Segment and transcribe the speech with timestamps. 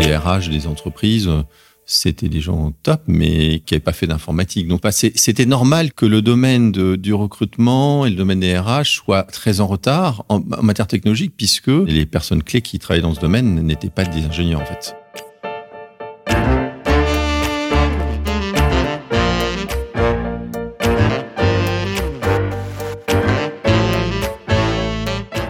[0.00, 1.30] les RH des entreprises,
[1.84, 4.68] c'était des gens top, mais qui n'avaient pas fait d'informatique.
[4.68, 9.24] Donc, bah, c'était normal que le domaine du recrutement et le domaine des RH soient
[9.24, 13.20] très en retard en, en matière technologique, puisque les personnes clés qui travaillaient dans ce
[13.20, 14.96] domaine n'étaient pas des ingénieurs, en fait.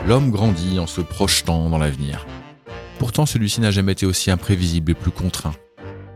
[0.07, 2.27] L'homme grandit en se projetant dans l'avenir.
[3.01, 5.55] Pourtant, celui-ci n'a jamais été aussi imprévisible et plus contraint.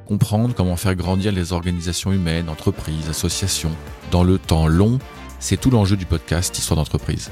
[0.05, 3.75] Comprendre comment faire grandir les organisations humaines, entreprises, associations,
[4.11, 4.99] dans le temps long,
[5.41, 7.31] c'est tout l'enjeu du podcast Histoire d'entreprise.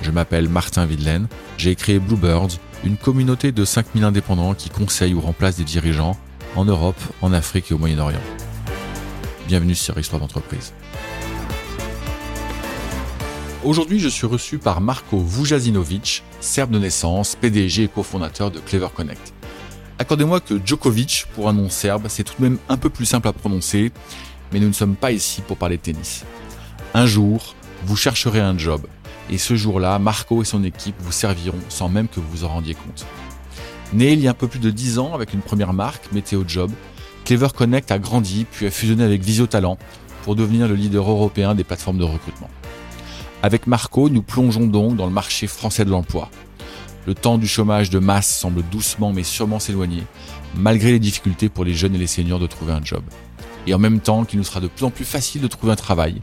[0.00, 1.26] Je m'appelle Martin Videlaine,
[1.58, 2.50] j'ai créé Bluebirds,
[2.84, 6.16] une communauté de 5000 indépendants qui conseillent ou remplacent des dirigeants
[6.54, 8.22] en Europe, en Afrique et au Moyen-Orient.
[9.48, 10.72] Bienvenue sur Histoire d'entreprise.
[13.64, 18.88] Aujourd'hui, je suis reçu par Marko Vujasinovic, serbe de naissance, PDG et cofondateur de Clever
[18.94, 19.32] Connect.
[19.98, 23.28] Accordez-moi que Djokovic, pour un nom serbe, c'est tout de même un peu plus simple
[23.28, 23.92] à prononcer,
[24.52, 26.24] mais nous ne sommes pas ici pour parler tennis.
[26.94, 28.82] Un jour, vous chercherez un job,
[29.30, 32.48] et ce jour-là, Marco et son équipe vous serviront sans même que vous vous en
[32.48, 33.06] rendiez compte.
[33.92, 36.42] Né il y a un peu plus de 10 ans avec une première marque, Météo
[36.46, 36.72] Job,
[37.24, 39.78] Clever Connect a grandi puis a fusionné avec Visio Talent
[40.24, 42.50] pour devenir le leader européen des plateformes de recrutement.
[43.44, 46.30] Avec Marco, nous plongeons donc dans le marché français de l'emploi.
[47.06, 50.04] Le temps du chômage de masse semble doucement mais sûrement s'éloigner,
[50.54, 53.02] malgré les difficultés pour les jeunes et les seniors de trouver un job.
[53.66, 55.76] Et en même temps qu'il nous sera de plus en plus facile de trouver un
[55.76, 56.20] travail,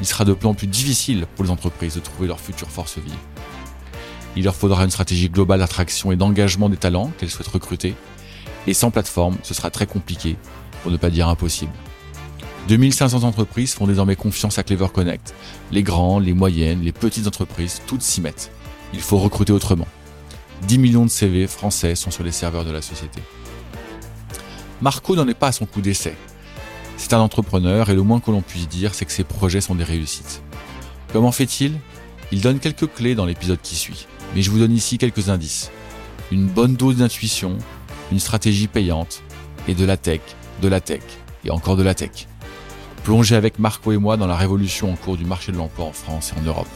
[0.00, 2.98] il sera de plus en plus difficile pour les entreprises de trouver leur future force
[2.98, 3.14] vive.
[4.36, 7.94] Il leur faudra une stratégie globale d'attraction et d'engagement des talents qu'elles souhaitent recruter,
[8.66, 10.36] et sans plateforme, ce sera très compliqué,
[10.82, 11.72] pour ne pas dire impossible.
[12.68, 15.34] 2500 entreprises font désormais confiance à Clever Connect.
[15.72, 18.50] Les grands, les moyennes, les petites entreprises, toutes s'y mettent.
[18.92, 19.88] Il faut recruter autrement.
[20.62, 23.22] 10 millions de CV français sont sur les serveurs de la société.
[24.80, 26.14] Marco n'en est pas à son coup d'essai.
[26.96, 29.74] C'est un entrepreneur et le moins que l'on puisse dire, c'est que ses projets sont
[29.74, 30.42] des réussites.
[31.12, 31.78] Comment fait-il?
[32.30, 35.70] Il donne quelques clés dans l'épisode qui suit, mais je vous donne ici quelques indices.
[36.30, 37.58] Une bonne dose d'intuition,
[38.12, 39.22] une stratégie payante
[39.66, 40.20] et de la tech,
[40.62, 41.02] de la tech
[41.44, 42.28] et encore de la tech.
[43.04, 45.92] Plongez avec Marco et moi dans la révolution en cours du marché de l'emploi en
[45.92, 46.68] France et en Europe.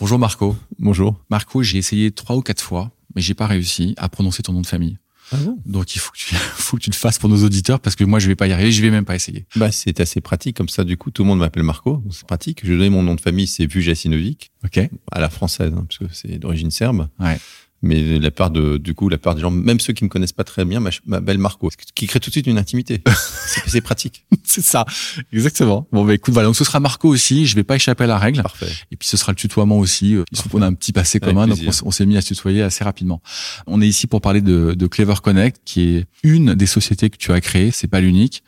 [0.00, 0.56] Bonjour Marco.
[0.78, 1.20] Bonjour.
[1.28, 4.62] Marco, j'ai essayé trois ou quatre fois, mais j'ai pas réussi à prononcer ton nom
[4.62, 4.96] de famille.
[5.32, 5.58] Ah bon?
[5.66, 8.04] Donc il faut que tu faut que tu le fasses pour nos auditeurs parce que
[8.04, 9.44] moi je vais pas y arriver, je vais même pas essayer.
[9.56, 10.84] Bah, c'est assez pratique comme ça.
[10.84, 12.02] Du coup, tout le monde m'appelle Marco.
[12.10, 12.60] C'est pratique.
[12.64, 14.80] Je donne mon nom de famille, c'est Vujasinovic, OK
[15.12, 17.08] à la française, hein, parce que c'est d'origine serbe.
[17.20, 17.38] Ouais.
[17.80, 20.32] Mais la part de, du coup, la part des gens, même ceux qui me connaissent
[20.32, 23.02] pas très bien, m'appellent Marco, qui crée tout de suite une intimité.
[23.66, 24.24] c'est pratique.
[24.44, 24.84] C'est ça.
[25.32, 25.86] Exactement.
[25.92, 28.18] Bon bah écoute, voilà, donc ce sera Marco aussi, je vais pas échapper à la
[28.18, 28.42] règle.
[28.42, 28.72] Parfait.
[28.90, 30.16] Et puis ce sera le tutoiement aussi.
[30.32, 32.34] Trouve qu'on a un petit passé Avec commun, donc on, on s'est mis à se
[32.34, 33.20] tutoyer assez rapidement.
[33.66, 37.16] On est ici pour parler de, de Clever Connect, qui est une des sociétés que
[37.16, 37.70] tu as créées.
[37.70, 38.42] C'est pas l'unique.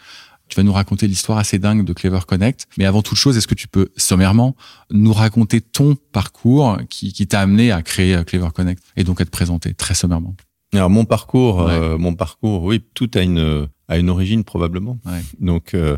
[0.51, 2.67] Tu vas nous raconter l'histoire assez dingue de Clever Connect.
[2.77, 4.57] Mais avant toute chose, est-ce que tu peux sommairement
[4.91, 9.21] nous raconter ton parcours qui, qui t'a amené à créer euh, Clever Connect et donc
[9.21, 10.35] à te présenter très sommairement?
[10.73, 14.99] Alors mon parcours, euh, mon parcours, oui, tout a une a une origine probablement.
[15.05, 15.21] Ouais.
[15.41, 15.97] Donc, euh,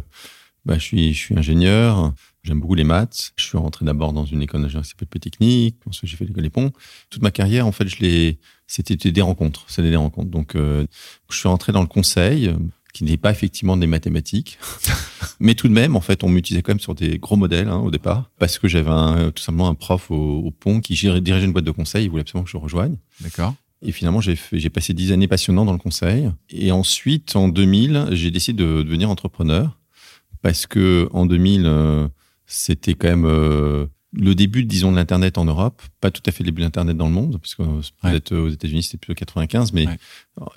[0.65, 2.13] bah, je suis je suis ingénieur.
[2.43, 3.33] J'aime beaucoup les maths.
[3.37, 5.77] Je suis rentré d'abord dans une école d'ingénieur qui s'appelle Polytechnique.
[5.87, 6.73] Ensuite, j'ai fait l'école des ponts.
[7.09, 8.39] Toute ma carrière, en fait, je l'ai.
[8.67, 9.65] C'était des rencontres.
[9.69, 10.31] C'était des rencontres.
[10.31, 10.87] Donc, euh,
[11.31, 12.53] je suis rentré dans le conseil,
[12.93, 14.59] qui n'est pas effectivement des mathématiques,
[15.41, 17.79] mais tout de même, en fait, on m'utilisait quand même sur des gros modèles hein,
[17.79, 20.15] au départ, parce que j'avais un- tout simplement un prof au,
[20.45, 22.05] au pont qui gérait- dirigeait une boîte de conseil.
[22.05, 22.97] Il voulait absolument que je rejoigne.
[23.21, 23.55] D'accord.
[23.85, 26.31] Et finalement, j'ai passé dix années passionnantes dans le conseil.
[26.51, 29.77] Et ensuite, en 2000, j'ai décidé de devenir entrepreneur
[30.43, 32.07] parce que en 2000, euh,
[32.47, 35.81] c'était quand même euh, le début, disons, de l'internet en Europe.
[36.01, 38.33] Pas tout à fait le début de l'internet dans le monde, parce que euh, peut-être
[38.33, 39.97] euh, aux États-Unis, c'était plutôt 95, mais Ouais.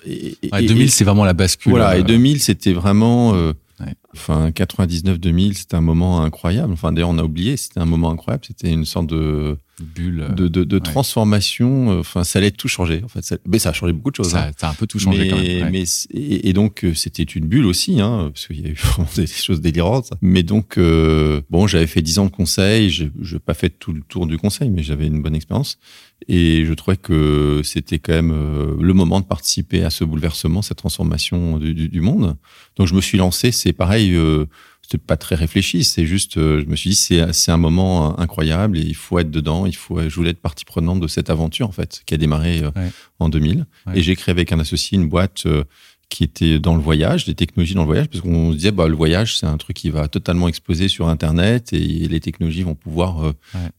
[0.04, 1.70] et, et- Ouais, et- 2000, c'est vraiment la bascule.
[1.70, 1.92] voilà.
[1.92, 3.94] euh, Et 2000, c'était vraiment, euh, Ouais.
[4.14, 6.72] enfin, 99, 2000, c'était un moment incroyable.
[6.72, 8.44] Enfin, d'ailleurs, on a oublié, c'était un moment incroyable.
[8.46, 9.58] C'était une sorte de
[9.94, 10.22] bulle.
[10.22, 10.80] euh, de, de, de ouais.
[10.82, 11.98] transformation.
[11.98, 13.02] Enfin, ça allait tout changer.
[13.04, 14.34] En fait, ça, mais ça a changé beaucoup de choses.
[14.34, 14.50] hein.
[14.52, 15.62] ça, ça a un peu tout changé mais, quand même.
[15.64, 15.70] ouais.
[15.70, 18.70] mais c- et, et donc euh, c'était une bulle aussi, hein, parce qu'il y a
[18.70, 20.10] eu vraiment des choses délirantes.
[20.22, 23.92] Mais donc euh, bon, j'avais fait dix ans de conseil, je n'ai pas fait tout
[23.92, 25.78] le tour du conseil, mais j'avais une bonne expérience
[26.28, 30.62] et je trouvais que c'était quand même euh, le moment de participer à ce bouleversement,
[30.62, 32.36] cette transformation du, du, du monde.
[32.76, 34.14] Donc je me suis lancé, c'est pareil.
[34.14, 34.46] Euh,
[34.82, 38.16] c'était pas très réfléchi, c'est juste, euh, je me suis dit, c'est c'est un moment
[38.20, 41.28] incroyable et il faut être dedans, il faut, je voulais être partie prenante de cette
[41.28, 42.90] aventure en fait, qui a démarré euh, Ouais.
[43.18, 43.66] en 2000.
[43.88, 43.98] Ouais.
[43.98, 45.64] Et j'ai créé avec un associé une boîte euh,
[46.08, 48.88] qui étaient dans le voyage, des technologies dans le voyage, parce qu'on se disait bah
[48.88, 52.74] le voyage c'est un truc qui va totalement exploser sur Internet et les technologies vont
[52.74, 53.32] pouvoir euh,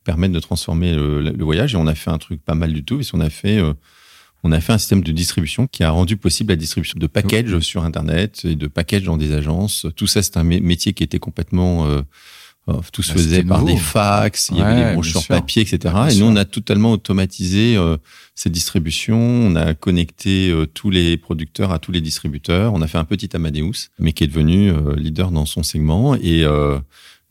[0.03, 1.73] permettre de transformer le, voyage.
[1.73, 3.73] Et on a fait un truc pas mal du tout, parce qu'on a fait euh,
[4.43, 7.59] on a fait un système de distribution qui a rendu possible la distribution de packages
[7.59, 9.87] sur Internet et de packages dans des agences.
[9.95, 12.03] Tout ça, c'est un métier qui était complètement euh, euh,
[12.91, 15.93] tout se bah, faisait par des fax, il y avait des brochures papier, etc.
[16.11, 17.97] et nous, on a totalement automatisé euh,
[18.35, 19.17] cette distribution.
[19.17, 22.73] On a connecté euh, tous les producteurs à tous les distributeurs.
[22.73, 26.15] On a fait un petit Amadeus, mais qui est devenu leader dans son segment.
[26.15, 26.45] Et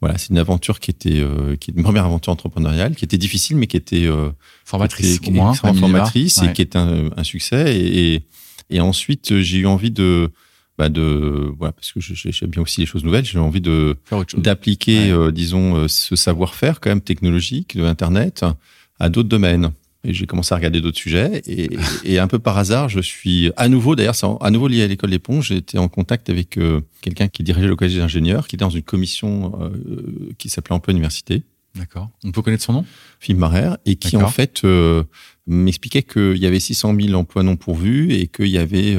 [0.00, 1.22] voilà, c'est une aventure qui était,
[1.60, 4.08] qui est une première aventure entrepreneuriale, qui était difficile, mais qui était
[4.64, 7.76] formatrice, qui moins, formatrice et qui est un, un succès.
[7.76, 8.22] Et, et,
[8.70, 10.30] et ensuite, j'ai eu envie de
[10.78, 13.24] bah de voilà parce que j'aime bien aussi les choses nouvelles.
[13.24, 13.96] J'ai envie de
[14.36, 18.44] d'appliquer euh, disons euh, ce savoir-faire quand même technologique de internet
[18.98, 19.72] à d'autres domaines.
[20.04, 21.42] Et j'ai commencé à regarder d'autres sujets.
[21.46, 21.68] Et,
[22.04, 25.10] et, un peu par hasard je suis à nouveau d'ailleurs à nouveau lié à l'école
[25.10, 28.64] des ponts j'étais en contact avec euh, quelqu'un qui dirigeait le collège d'ingénieurs qui était
[28.64, 29.52] dans une commission
[30.38, 31.42] qui s'appelait emploi université.
[31.74, 32.10] D'accord.
[32.24, 32.84] On peut connaître son nom?
[33.20, 34.62] Philippe Marère et qui en fait
[35.46, 38.96] m'expliquait qu'il y avait 600 000 emplois non pourvus et qu'il y avait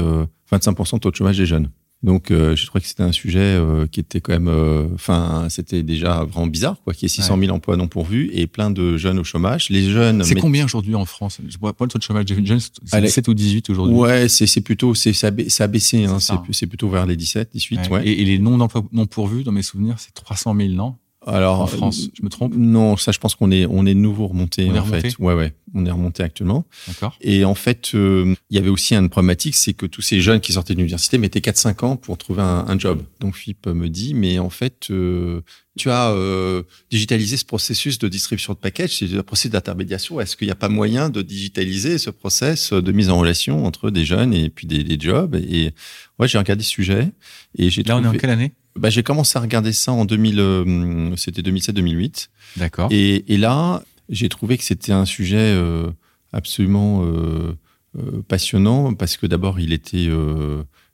[0.52, 1.70] 25% de taux de chômage des jeunes.
[2.04, 5.48] Donc, euh, je trouvais que c'était un sujet euh, qui était quand même, euh, enfin,
[5.50, 8.70] c'était déjà vraiment bizarre, quoi, qu'il y ait 600 000 emplois non pourvus et plein
[8.70, 9.70] de jeunes au chômage.
[9.72, 10.24] Les jeunes.
[10.24, 11.40] C'est combien aujourd'hui en France?
[11.48, 13.96] Je vois pas le taux de chômage des jeunes, c'est 17 ou 18 aujourd'hui.
[13.96, 16.20] Ouais, c'est plutôt, c'est ça, a baissé, hein,
[16.52, 17.90] c'est plutôt vers les 17, 18.
[17.90, 18.08] Ouais.
[18.08, 20.96] Et, et, les non d'emplois non pourvus, dans mes souvenirs, c'est 300 000, non?
[21.28, 22.54] Alors, en France, je me trompe?
[22.56, 25.18] Non, ça, je pense qu'on est, on est nouveau remonté, en fait.
[25.20, 26.66] Ouais, ouais, on est remonté actuellement.
[26.88, 27.18] D'accord.
[27.20, 30.40] Et en fait, euh, il y avait aussi une problématique, c'est que tous ces jeunes
[30.40, 33.04] qui sortaient de l'université mettaient 4-5 ans pour trouver un, job.
[33.20, 35.42] Donc, Philippe me dit, mais en fait, euh,
[35.78, 40.22] tu as euh, digitalisé ce processus de distribution de package, c'est un processus d'intermédiation.
[40.22, 43.90] Est-ce qu'il n'y a pas moyen de digitaliser ce process de mise en relation entre
[43.90, 45.36] des jeunes et puis des, des jobs?
[45.36, 45.74] Et
[46.20, 47.12] ouais, j'ai regardé ce sujet
[47.58, 47.84] et j'ai.
[47.84, 48.54] Là, on est en quelle année?
[48.78, 52.30] Bah, j'ai commencé à regarder ça en 2000, euh, c'était 2007-2008.
[52.58, 52.90] D'accord.
[52.92, 55.90] Et, et, là, j'ai trouvé que c'était un sujet euh,
[56.34, 57.56] absolument euh,
[57.98, 60.10] euh, passionnant parce que d'abord, il était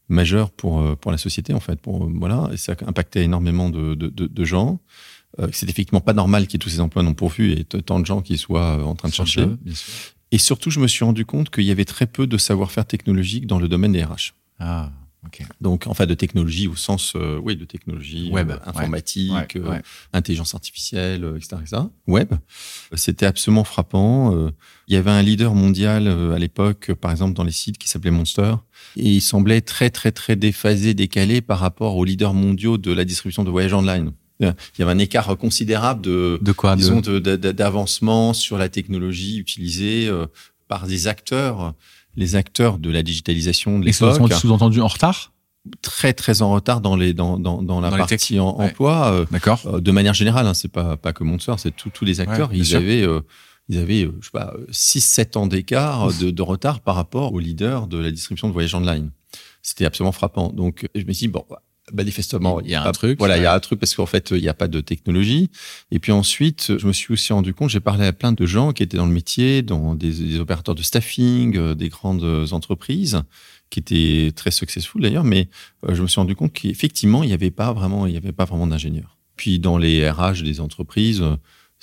[0.10, 1.80] majeur pour pour la société en fait.
[1.80, 4.80] Pour voilà, et ça impactait énormément de, de, de, de gens.
[5.52, 8.06] c'est effectivement pas normal qu'il y ait tous ces emplois non pourvus et tant de
[8.06, 9.46] gens qui soient en train de chercher.
[9.46, 9.94] bien sûr.
[10.32, 13.46] Et surtout, je me suis rendu compte qu'il y avait très peu de savoir-faire technologique
[13.46, 14.34] dans le domaine des RH.
[14.60, 14.90] Ah.
[15.62, 19.80] Donc, en fait, de technologie au sens, euh, oui, de technologie Web, euh, informatique, euh,
[20.12, 21.82] intelligence artificielle, etc., etc.
[22.08, 22.34] Web,
[22.94, 24.36] c'était absolument frappant.
[24.88, 28.12] il y avait un leader mondial à l'époque, par exemple, dans les sites qui s'appelait
[28.12, 28.56] Monster,
[28.98, 33.06] et il semblait très, très, très déphasé, décalé par rapport aux leaders mondiaux de la
[33.06, 34.12] distribution de voyages online.
[34.40, 40.12] Il y avait un écart considérable de, de quoi, disons, d'avancement sur la technologie utilisée
[40.68, 41.76] par des acteurs
[42.16, 44.16] les acteurs de la digitalisation de l'époque.
[44.16, 45.32] sont sous-entendu en retard?
[45.82, 49.14] Très très en retard dans les dans dans, dans la partie en, emploi.
[49.14, 49.62] Euh, D'accord.
[49.66, 52.50] Euh, de manière générale, hein, c'est pas pas que Monster, c'est tous les acteurs.
[52.54, 53.22] ils, avaient, euh,
[53.70, 57.40] ils avaient je sais pas 6 7 ans d'écart de, de retard par rapport aux
[57.40, 59.12] leaders de la distribution de voyages online.
[59.62, 60.50] C'était absolument frappant.
[60.50, 61.46] Donc je me suis dit bon
[61.92, 63.20] manifestement, il y a un truc.
[63.20, 65.50] Voilà, il y a un truc parce qu'en fait, il n'y a pas de technologie.
[65.92, 68.72] Et puis ensuite, je me suis aussi rendu compte, j'ai parlé à plein de gens
[68.72, 73.22] qui étaient dans le métier, dans des, des opérateurs de staffing, euh, des grandes entreprises
[73.70, 75.50] qui étaient très successful d'ailleurs, mais
[75.88, 78.32] euh, je me suis rendu compte qu'effectivement, il n'y avait pas vraiment, il n'y avait
[78.32, 79.18] pas vraiment d'ingénieurs.
[79.36, 81.24] Puis dans les RH des entreprises,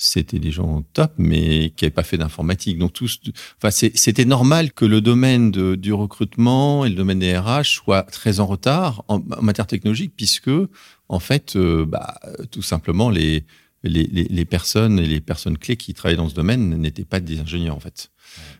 [0.01, 2.79] c'était des gens top, mais qui n'avaient pas fait d'informatique.
[2.79, 3.21] Donc tous,
[3.59, 8.03] enfin, c'était normal que le domaine de, du recrutement et le domaine des RH soit
[8.05, 10.51] très en retard en, matière technologique, puisque
[11.09, 12.19] en fait, euh, bah,
[12.51, 13.45] tout simplement les,
[13.83, 17.41] les, les, personnes et les personnes clés qui travaillaient dans ce domaine n'étaient pas des
[17.41, 18.11] ingénieurs en fait.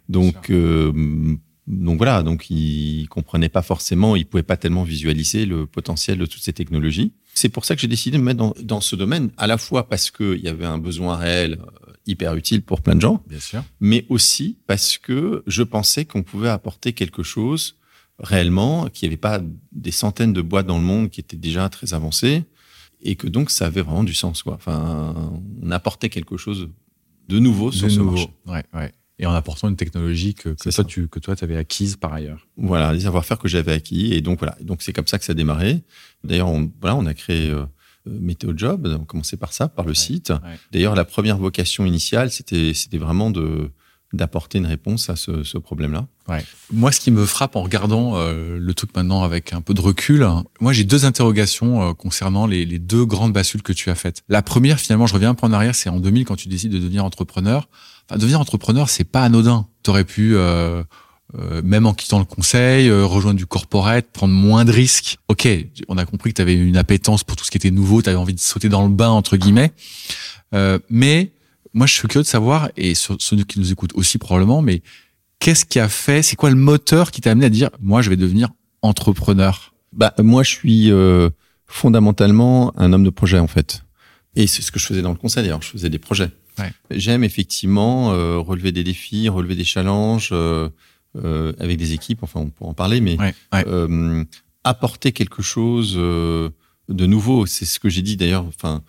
[0.09, 5.67] donc euh, donc voilà, donc ils comprenaient pas forcément, ils pouvaient pas tellement visualiser le
[5.67, 7.13] potentiel de toutes ces technologies.
[7.35, 9.59] C'est pour ça que j'ai décidé de me mettre dans, dans, ce domaine, à la
[9.59, 13.23] fois parce qu'il y avait un besoin réel euh, hyper utile pour plein de gens,
[13.27, 13.63] Bien sûr.
[13.81, 17.77] mais aussi parce que je pensais qu'on pouvait apporter quelque chose
[18.19, 19.41] réellement, qu'il n'y avait pas
[19.73, 22.45] des centaines de boîtes dans le monde qui étaient déjà très avancées,
[23.03, 24.43] et que donc ça avait vraiment du sens.
[24.43, 24.55] Quoi.
[24.55, 25.33] Enfin,
[25.63, 26.69] on apportait quelque chose
[27.29, 28.29] de nouveau sur ce marché.
[28.47, 31.97] Ouais, ouais et en apportant une technologie que, que toi tu que toi avais acquise
[31.97, 32.49] par ailleurs.
[32.57, 35.33] Voilà, les savoir-faire que j'avais acquis et donc voilà, donc c'est comme ça que ça
[35.33, 35.83] a démarré.
[36.25, 37.65] D'ailleurs, on, voilà, on a créé euh,
[38.09, 40.33] euh Météo Job, on a commencé par ça, par le site.
[40.73, 43.71] D'ailleurs, la première vocation initiale, c'était c'était vraiment de
[44.13, 46.09] d'apporter une réponse à ce, ce problème-là.
[46.29, 46.45] Ouais.
[46.73, 49.81] Moi, ce qui me frappe en regardant euh, le truc maintenant avec un peu de
[49.81, 50.27] recul,
[50.61, 54.23] moi j'ai deux interrogations euh, concernant les, les, deux grandes bascules que tu as faites.
[54.29, 56.73] La première, finalement, je reviens un peu en arrière, c'est en 2000 quand tu décides
[56.73, 57.69] de devenir entrepreneur.
[58.17, 59.67] Devenir entrepreneur, c'est pas anodin.
[59.83, 60.83] T'aurais pu euh,
[61.39, 65.19] euh, même en quittant le conseil, euh, rejoindre du corporate, prendre moins de risques.
[65.29, 65.49] Ok,
[65.89, 68.09] on a compris que tu avais une appétence pour tout ce qui était nouveau, tu
[68.09, 69.73] avais envie de sauter dans le bain entre guillemets.
[70.55, 71.31] Euh, mais
[71.73, 74.83] moi, je suis curieux de savoir, et ceux qui nous écoutent aussi probablement, mais
[75.39, 78.11] qu'est-ce qui a fait, c'est quoi le moteur qui t'a amené à dire, moi, je
[78.11, 78.49] vais devenir
[78.83, 79.73] entrepreneur?
[79.93, 80.91] Bah, moi, je suis
[81.67, 83.85] fondamentalement un homme de projet en fait.
[84.35, 86.31] Et c'est ce que je faisais dans le conseil d'ailleurs, je faisais des projets.
[86.59, 86.73] Ouais.
[86.91, 90.69] J'aime effectivement euh, relever des défis, relever des challenges euh,
[91.17, 93.17] euh, avec des équipes, enfin on pourra en parler, mais
[93.55, 94.25] euh,
[94.63, 96.51] apporter quelque chose euh,
[96.89, 97.47] de nouveau.
[97.47, 98.45] C'est ce que j'ai dit d'ailleurs.
[98.47, 98.83] Enfin,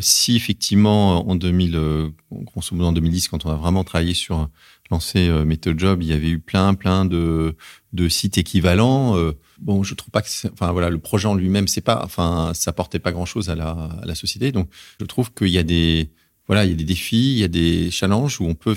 [0.00, 4.48] si effectivement en 2000, grosso modo en 2010, quand on a vraiment travaillé sur
[4.90, 7.54] lancer Method Job, il y avait eu plein plein de,
[7.92, 9.14] de sites équivalents
[9.60, 12.72] bon, je trouve pas que, enfin voilà, le projet en lui-même, c'est pas, enfin, ça
[12.72, 14.52] portait pas grand-chose à la, à la société.
[14.52, 14.68] Donc,
[15.00, 16.10] je trouve qu'il y a des,
[16.48, 18.74] voilà, il y a des défis, il y a des challenges où on peut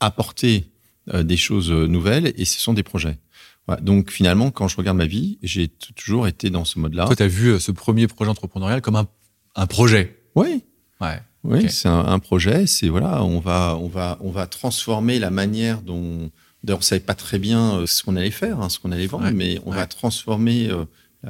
[0.00, 0.70] apporter
[1.12, 3.18] euh, des choses nouvelles et ce sont des projets.
[3.66, 3.80] Voilà.
[3.80, 7.06] Donc finalement, quand je regarde ma vie, j'ai toujours été dans ce mode-là.
[7.06, 9.08] Toi, tu as vu euh, ce premier projet entrepreneurial comme un,
[9.56, 10.20] un projet?
[10.34, 10.64] Oui.
[11.00, 11.20] Ouais.
[11.44, 12.66] Oui, c'est un, un, projet.
[12.66, 16.30] C'est voilà, on va, on va, on va transformer la manière dont
[16.64, 19.06] D'ailleurs, on savait pas très bien euh, ce qu'on allait faire, hein, ce qu'on allait
[19.06, 20.86] vendre, mais on va transformer euh,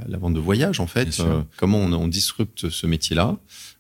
[0.09, 1.21] la, vente de voyage en fait.
[1.21, 3.37] Euh, comment on, on, disrupte ce métier-là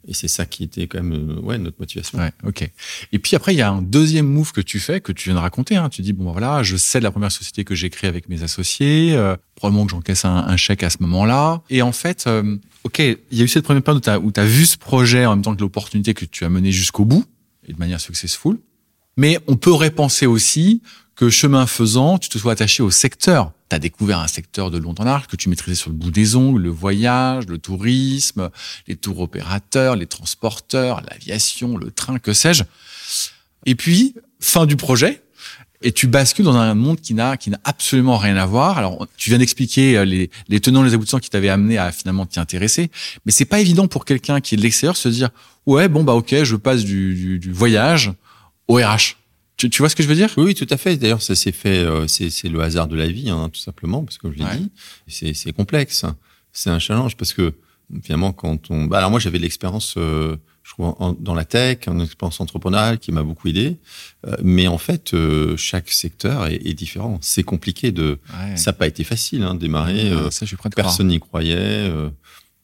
[0.08, 2.18] Et c'est ça qui était quand même ouais notre motivation.
[2.18, 2.70] Ouais, ok.
[3.12, 5.36] Et puis après, il y a un deuxième move que tu fais que tu viens
[5.36, 5.76] de raconter.
[5.76, 5.88] Hein.
[5.88, 9.18] Tu dis bon voilà, je cède la première société que j'ai créée avec mes associés.
[9.54, 11.62] probablement que j'encaisse un, un, chèque à ce moment-là.
[11.70, 12.28] Et en fait,
[12.84, 15.30] ok, il y a eu cette première période où tu as, vu ce projet en
[15.30, 17.24] même temps que l'opportunité que tu as mené jusqu'au bout
[17.66, 18.58] et de manière successful.
[19.16, 20.82] Mais on peut repenser aussi
[21.14, 23.52] que chemin faisant, tu te sois attaché au secteur.
[23.70, 26.10] Tu as découvert un secteur de long en large que tu maîtrisais sur le bout
[26.10, 28.50] des ongles, le voyage, le tourisme,
[28.88, 32.64] les tours opérateurs, les transporteurs, l'aviation, le train, que sais-je.
[33.66, 35.22] Et puis, fin du projet,
[35.84, 38.78] et tu bascules dans un monde qui n'a qui n'a absolument rien à voir.
[38.78, 42.26] Alors, tu viens d'expliquer euh, les, les tenants, les aboutissants qui t'avaient amené à finalement
[42.26, 42.90] t'y intéresser,
[43.26, 45.28] mais c'est pas évident pour quelqu'un qui est de l'extérieur se dire
[45.66, 48.12] ouais bon bah ok, je passe du, du, du voyage
[48.68, 49.16] au RH.
[49.56, 50.32] Tu, tu, vois ce que je veux dire?
[50.36, 50.96] Oui, oui, tout à fait.
[50.96, 54.18] D'ailleurs, ça s'est fait, euh, c'est le hasard de la vie, hein, tout simplement, parce
[54.18, 56.04] que je l'ai dit, c'est complexe.
[56.52, 57.54] C'est un challenge parce que
[58.02, 61.86] finalement, quand on, bah, alors moi, j'avais de l'expérience, euh, je trouve, dans la tech,
[61.86, 63.76] une expérience entrepreneuriale qui m'a beaucoup aidé,
[64.26, 67.18] euh, mais en fait, euh, chaque secteur est, est différent.
[67.20, 68.18] C'est compliqué de,
[68.56, 70.12] ça n'a pas été facile, hein, démarrer.
[70.30, 71.90] ça, je personne n'y croyait.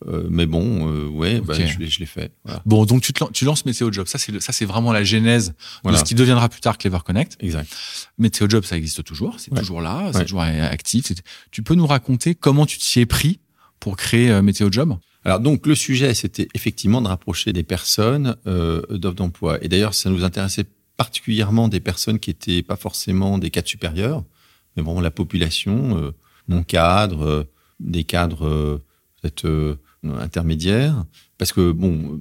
[0.07, 2.33] Euh, mais bon, euh, ouais, bah, je, je l'ai fait.
[2.45, 2.62] Voilà.
[2.64, 4.07] Bon, donc tu, te, tu lances Météo Job.
[4.07, 5.54] Ça, c'est ça, c'est vraiment la genèse
[5.85, 7.37] de ce qui deviendra plus tard Clever Connect.
[7.40, 7.71] Exact.
[8.19, 9.38] Météo Job, ça existe toujours.
[9.38, 10.11] C'est toujours là.
[10.12, 11.12] C'est toujours actif.
[11.50, 13.40] Tu peux nous raconter comment tu t'y es pris
[13.78, 18.37] pour créer euh, Météo Job alors donc le sujet, c'était effectivement de rapprocher des personnes
[18.47, 19.62] euh, d'offres d'emploi.
[19.62, 20.64] Et d'ailleurs, ça nous intéressait
[20.97, 24.25] particulièrement des personnes qui étaient pas forcément des cadres supérieurs,
[24.76, 26.12] mais bon, la population, euh,
[26.49, 27.45] mon cadre, euh,
[27.80, 28.80] des cadres
[29.21, 31.04] peut-être intermédiaire,
[31.38, 32.21] parce que bon,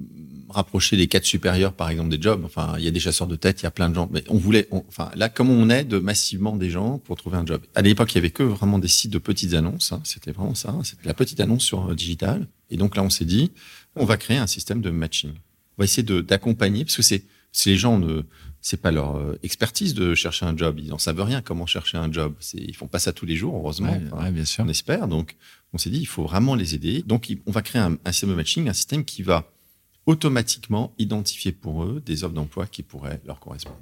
[0.49, 2.43] rapprocher les cadres supérieurs, par exemple, des jobs.
[2.43, 4.09] Enfin, il y a des chasseurs de tête, il y a plein de gens.
[4.11, 7.61] Mais on voulait, enfin, là, comment on aide massivement des gens pour trouver un job
[7.75, 9.91] À l'époque, il y avait que vraiment des sites de petites annonces.
[9.91, 10.71] Hein, c'était vraiment ça.
[10.71, 12.47] Hein, c'était la petite annonce sur euh, digital.
[12.71, 13.51] Et donc là, on s'est dit,
[13.95, 15.31] on va créer un système de matching.
[15.77, 18.23] On va essayer d'accompagner, parce que c'est, si les gens ne,
[18.61, 20.79] c'est pas leur euh, expertise de chercher un job.
[20.79, 22.33] Ils n'en savent rien comment chercher un job.
[22.53, 23.97] Ils font pas ça tous les jours, heureusement.
[24.19, 24.65] Ouais, bien sûr.
[24.65, 25.07] On espère.
[25.07, 25.35] Donc,
[25.73, 27.03] on s'est dit, il faut vraiment les aider.
[27.05, 29.51] Donc, on va créer un, système de matching, un système qui va
[30.05, 33.77] automatiquement identifier pour eux des offres d'emploi qui pourraient leur correspondre.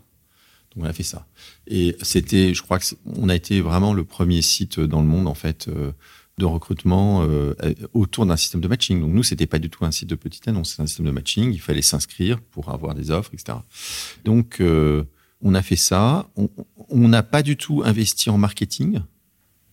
[0.75, 1.27] Donc, on a fait ça.
[1.67, 5.27] Et c'était, je crois que on a été vraiment le premier site dans le monde,
[5.27, 5.93] en fait, euh,
[6.37, 7.55] de recrutement euh,
[7.93, 9.01] autour d'un système de matching.
[9.01, 11.11] Donc nous, c'était pas du tout un site de petite annonce, c'est un système de
[11.11, 11.51] matching.
[11.51, 13.57] Il fallait s'inscrire pour avoir des offres, etc.
[14.23, 15.03] Donc euh,
[15.41, 16.29] on a fait ça.
[16.89, 19.01] On n'a pas du tout investi en marketing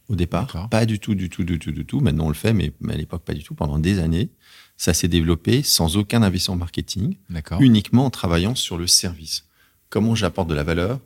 [0.09, 2.01] au départ, pas du tout, du tout, du tout, du tout.
[2.01, 3.55] Maintenant on le fait, mais, à l'époque pas du tout.
[3.55, 4.31] Pendant des années,
[4.77, 7.17] ça s'est développé sans aucun investissement en marketing,
[7.61, 9.47] uniquement en travaillant sur le service.
[9.89, 11.01] Comment j'apporte de la valeur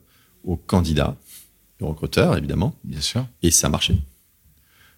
[0.45, 1.17] aux candidats,
[1.81, 3.99] aux recruteurs évidemment, bien sûr, et ça marchait.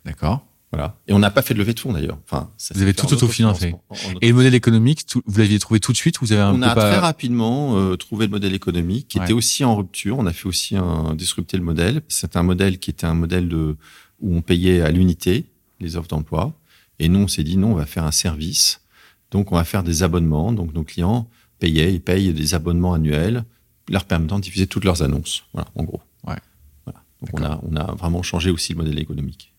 [0.04, 0.46] D'accord.
[0.72, 0.96] Voilà.
[1.08, 2.18] Et on n'a pas fait de levée de fonds d'ailleurs.
[2.24, 3.74] Enfin, ça vous avez tout autofinancé.
[4.20, 6.74] Et le modèle économique, vous l'aviez trouvé tout de suite vous avez un On a
[6.74, 10.18] très rapidement euh, trouvé le modèle économique qui était aussi en rupture.
[10.18, 12.02] On a fait aussi un disrupter le modèle.
[12.08, 13.76] C'est un modèle qui était un modèle de
[14.20, 15.46] où on payait à l'unité
[15.80, 16.52] les offres d'emploi.
[16.98, 18.82] Et nous, on s'est dit non, on va faire un service.
[19.30, 20.52] Donc, on va faire des abonnements.
[20.52, 23.44] Donc, nos clients payaient, ils payent des abonnements annuels,
[23.88, 25.44] leur permettant de diffuser toutes leurs annonces.
[25.52, 26.00] Voilà, en gros.
[26.26, 26.36] Ouais.
[26.84, 27.02] Voilà.
[27.20, 29.52] Donc, on a, on a vraiment changé aussi le modèle économique.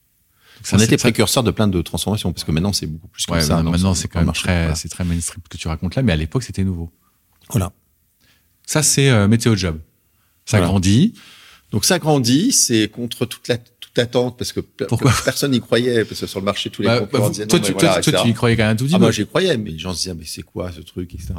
[0.64, 3.42] Ça, on était précurseur de plein de transformations parce que maintenant c'est beaucoup plus comme
[3.42, 3.62] ça.
[3.64, 6.44] Maintenant c'est quand même très, c'est très mainstream que tu racontes là, mais à l'époque
[6.44, 6.92] c'était nouveau.
[7.50, 7.72] Voilà.
[8.66, 9.80] Ça c'est euh, Météo Job.
[10.46, 11.14] Ça grandit.
[11.72, 16.06] Donc ça grandit, c'est contre toute la toute attente parce que Pourquoi personne n'y croyait
[16.06, 17.80] parce que sur le marché tous les Bah, concurrents bah, disaient toi, non, tu, mais
[17.80, 19.72] voilà, toi, toi, tu y croyais quand même tout petit Ah, moi j'y croyais, mais
[19.72, 21.34] les gens se disaient mais c'est quoi ce truc, etc.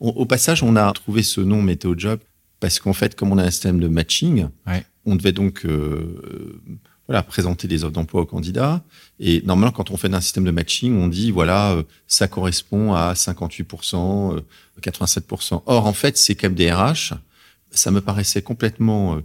[0.00, 2.20] On- au passage, on a trouvé ce nom Météo Job
[2.60, 4.84] parce qu'en fait, comme on a un système de matching, Ouais.
[5.04, 6.60] on devait donc euh,
[7.08, 8.82] voilà présenter des offres d'emploi aux candidats.
[9.18, 12.94] Et normalement, quand on fait un système de matching, on dit voilà euh, ça correspond
[12.94, 14.40] à 58%, euh,
[14.80, 15.62] 87%.
[15.66, 17.14] Or en fait, c'est comme des RH.
[17.70, 19.20] Ça me paraissait complètement euh,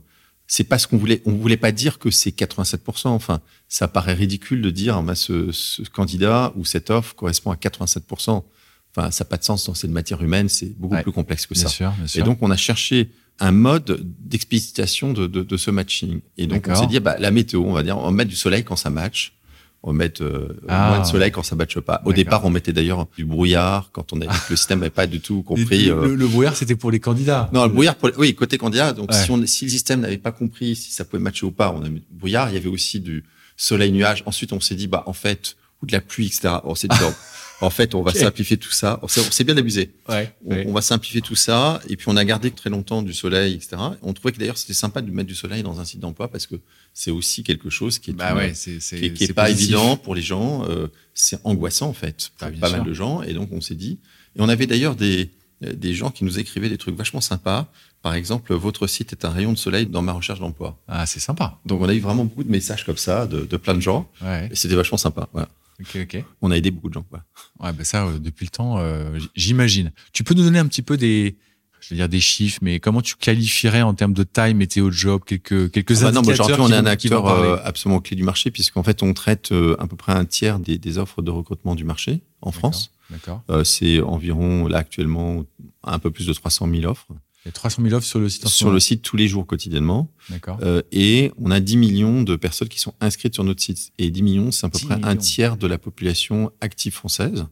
[0.48, 1.22] c'est pas ce qu'on voulait.
[1.26, 3.10] On voulait pas dire que c'est 87%.
[3.10, 7.56] Enfin, ça paraît ridicule de dire bah, ce, ce candidat ou cette offre correspond à
[7.56, 8.44] 87%.
[8.98, 10.50] Enfin, ça n'a pas de sens dans cette matière humaine.
[10.50, 11.04] C'est beaucoup Ouais.
[11.04, 11.70] plus complexe que Bien ça.
[11.70, 12.26] sûr, bien Et sûr.
[12.26, 16.22] donc, on a cherché un mode d'explicitation de, de, de ce matching.
[16.38, 18.36] Et donc, on s'est dit, bah, la météo, on va dire, on va mettre du
[18.36, 19.34] soleil quand ça match.
[19.84, 20.90] On va mettre euh, Ah.
[20.90, 22.02] moins de soleil quand ça matche pas.
[22.06, 25.20] Au départ, on mettait d'ailleurs du brouillard quand on avait, le système n'avait pas du
[25.22, 25.86] tout compris.
[25.86, 27.48] le, euh, le, le brouillard, c'était pour les candidats.
[27.54, 28.94] non, le brouillard, pour, oui, côté candidat.
[28.94, 29.24] Donc, Ouais.
[29.24, 31.84] si, on, si le système n'avait pas compris si ça pouvait matcher ou pas, on
[31.84, 32.50] a mis du brouillard.
[32.50, 33.24] Il y avait aussi du
[33.56, 34.24] soleil-nuage.
[34.26, 36.56] Ensuite, on s'est dit, bah, en fait, ou de la pluie, etc.
[36.64, 36.98] On s'est dit,
[37.62, 39.00] en fait, on va simplifier tout ça.
[39.02, 39.92] On s'est bien amusé.
[40.08, 40.32] Ouais.
[40.46, 41.82] On, on va simplifier tout ça.
[41.90, 43.78] Et puis, on a gardé très longtemps du soleil, etc.
[44.04, 46.46] On trouvait que d'ailleurs, c'était sympa de mettre du soleil dans un site d'emploi parce
[46.48, 46.56] que
[46.94, 49.98] c'est aussi quelque chose qui est, Bah ouais, qui est, qui est c'est pas évident
[49.98, 50.66] pour les gens.
[50.70, 52.78] Euh, c'est angoissant, en fait, pour Ah, pas sûr.
[52.78, 53.22] mal de gens.
[53.24, 54.00] Et donc, on s'est dit.
[54.36, 57.72] Et on avait d'ailleurs des, des gens qui nous écrivaient des trucs vachement sympas.
[58.04, 60.78] Par exemple, votre site est un rayon de soleil dans ma recherche d'emploi.
[60.88, 61.58] Ah, c'est sympa.
[61.66, 64.08] Donc, on a eu vraiment beaucoup de messages comme ça de, de plein de gens.
[64.22, 64.48] Ouais.
[64.52, 65.28] Et c'était vachement sympa.
[65.34, 65.50] Voilà.
[65.80, 66.24] Ok, ok.
[66.42, 67.06] On a aidé beaucoup de gens.
[67.10, 67.26] Voilà.
[67.60, 69.92] Ouais, bah ça, euh, depuis le temps, euh, j'imagine.
[70.14, 71.38] Tu peux nous donner un petit peu des,
[71.80, 75.22] je veux dire des chiffres, mais comment tu qualifierais en termes de taille météo job
[75.26, 78.16] quelques quelques Ah bah non, indicateurs aujourd'hui, on qui est un acteur euh, absolument clé
[78.16, 81.32] du marché, puisqu'en fait, on traite à peu près un tiers des, des offres de
[81.32, 82.92] recrutement du marché en France.
[83.10, 83.44] D'accord.
[83.64, 85.46] C'est environ, là, actuellement,
[85.84, 87.08] un peu plus de 300 000 offres
[87.48, 88.46] Il y a 300 000 offres sur le site.
[88.46, 90.12] en sur le site tous les jours, quotidiennement.
[90.30, 90.60] D'accord.
[90.62, 93.92] Euh, et on a 10 millions de personnes qui sont inscrites sur notre site.
[93.98, 97.46] Et 10 millions, c'est à peu 10 près un tiers de la population active française.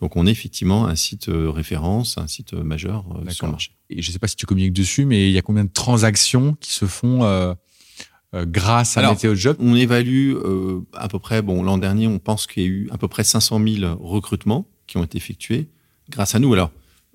[0.00, 3.72] Donc on est effectivement un site euh, référence, un site euh, majeur sur le marché.
[3.90, 6.56] Et je sais pas si tu communiques dessus, mais il y a combien de transactions
[6.60, 7.54] qui se font euh,
[8.34, 9.56] euh, grâce à Alors, météo job?
[9.60, 12.88] On évalue euh, à peu près, bon, l'an dernier, on pense qu'il y a eu
[12.90, 15.68] à peu près 500 000 recrutements qui ont été effectués
[16.10, 16.52] grâce à nous.
[16.52, 16.72] Alors,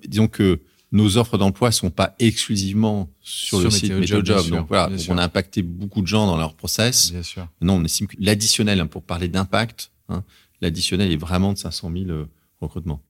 [0.08, 4.50] disons que nos offres d'emploi sont pas exclusivement sur, Sur le site Météo Job, Job.
[4.50, 7.12] Donc voilà, donc on a impacté beaucoup de gens dans leur process.
[7.12, 7.48] Bien sûr.
[7.62, 10.24] Non, on estime que l'additionnel, hein, pour parler d'impact, hein,
[10.62, 12.26] l'additionnel est vraiment de 500 000 euh,
[12.60, 13.02] recrutements.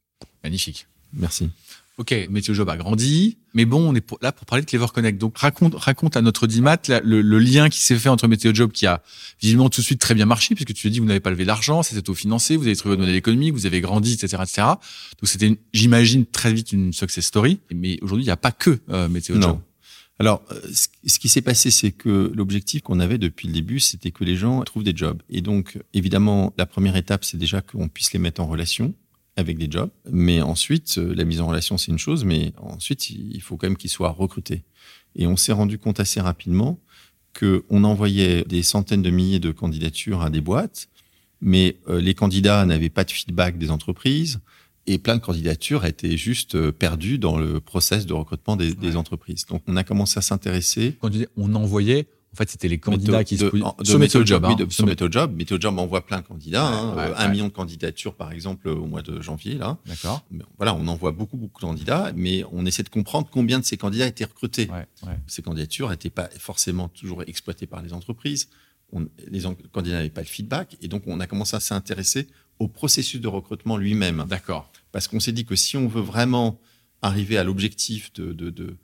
[0.44, 0.88] Magnifique.
[1.14, 1.50] Merci.
[2.00, 4.86] Ok, Météo Job a grandi, mais bon, on est pour- là pour parler de Clever
[4.94, 5.18] Connect.
[5.20, 8.72] Donc raconte, raconte à notre dimat le, le lien qui s'est fait entre Météo Job
[8.72, 9.04] qui a
[9.42, 11.44] visiblement tout de suite très bien marché puisque tu as dit vous n'avez pas levé
[11.44, 14.62] d'argent, c'était autofinancé, vous avez trouvé votre modèle économique, vous avez grandi, etc., etc.
[14.68, 17.60] Donc c'était, j'imagine très vite une success story.
[17.76, 19.44] Mais aujourd'hui, il n'y a pas que euh, Météo Job.
[19.52, 19.62] Non.
[20.20, 20.60] Alors, euh,
[21.06, 24.38] ce qui s'est passé, c'est que l'objectif qu'on avait depuis le début, c'était que les
[24.38, 25.22] gens trouvent des jobs.
[25.30, 28.94] Et donc, évidemment, la première étape, c'est déjà qu'on puisse les mettre en relation
[29.40, 29.90] avec des jobs.
[30.12, 33.68] Mais ensuite, euh, la mise en relation, c'est une chose, mais ensuite, il faut quand
[33.68, 34.64] même qu'ils soient recrutés.
[35.16, 36.80] Et on s'est rendu compte assez rapidement
[37.38, 40.90] qu'on envoyait des centaines de milliers de candidatures à des boîtes,
[41.42, 44.40] mais euh, les candidats n'avaient pas de feedback des entreprises
[44.88, 49.46] et plein de candidatures étaient juste euh, perdues dans le process de recrutement des, entreprises.
[49.46, 52.78] Donc, on a commencé à s'intéresser Quand tu dis on envoyait, en fait, c'était les
[52.78, 54.46] candidats qui se de, posaient de, sur Météo Job.
[54.46, 55.36] oui, hein, de- sur Météo Job.
[55.36, 57.32] Météo Job envoie plein de candidats, hein, Ouais, ouais, un ouais.
[57.32, 59.78] million de candidatures par exemple au mois de janvier là.
[59.88, 60.24] D'accord.
[60.58, 63.78] Voilà, on envoie beaucoup beaucoup de candidats, mais on essaie de comprendre combien de ces
[63.78, 64.70] candidats étaient recrutés.
[65.28, 68.50] Ces candidatures n'étaient pas forcément toujours exploitées par les entreprises.
[68.92, 72.28] On- les candidats n'avaient pas le feedback, et donc on a commencé à s'intéresser
[72.60, 74.26] au processus de recrutement lui-même.
[74.28, 74.72] D'accord.
[74.92, 76.60] Parce qu'on s'est dit que si on veut vraiment
[77.02, 78.76] arriver à l'objectif de, de, de,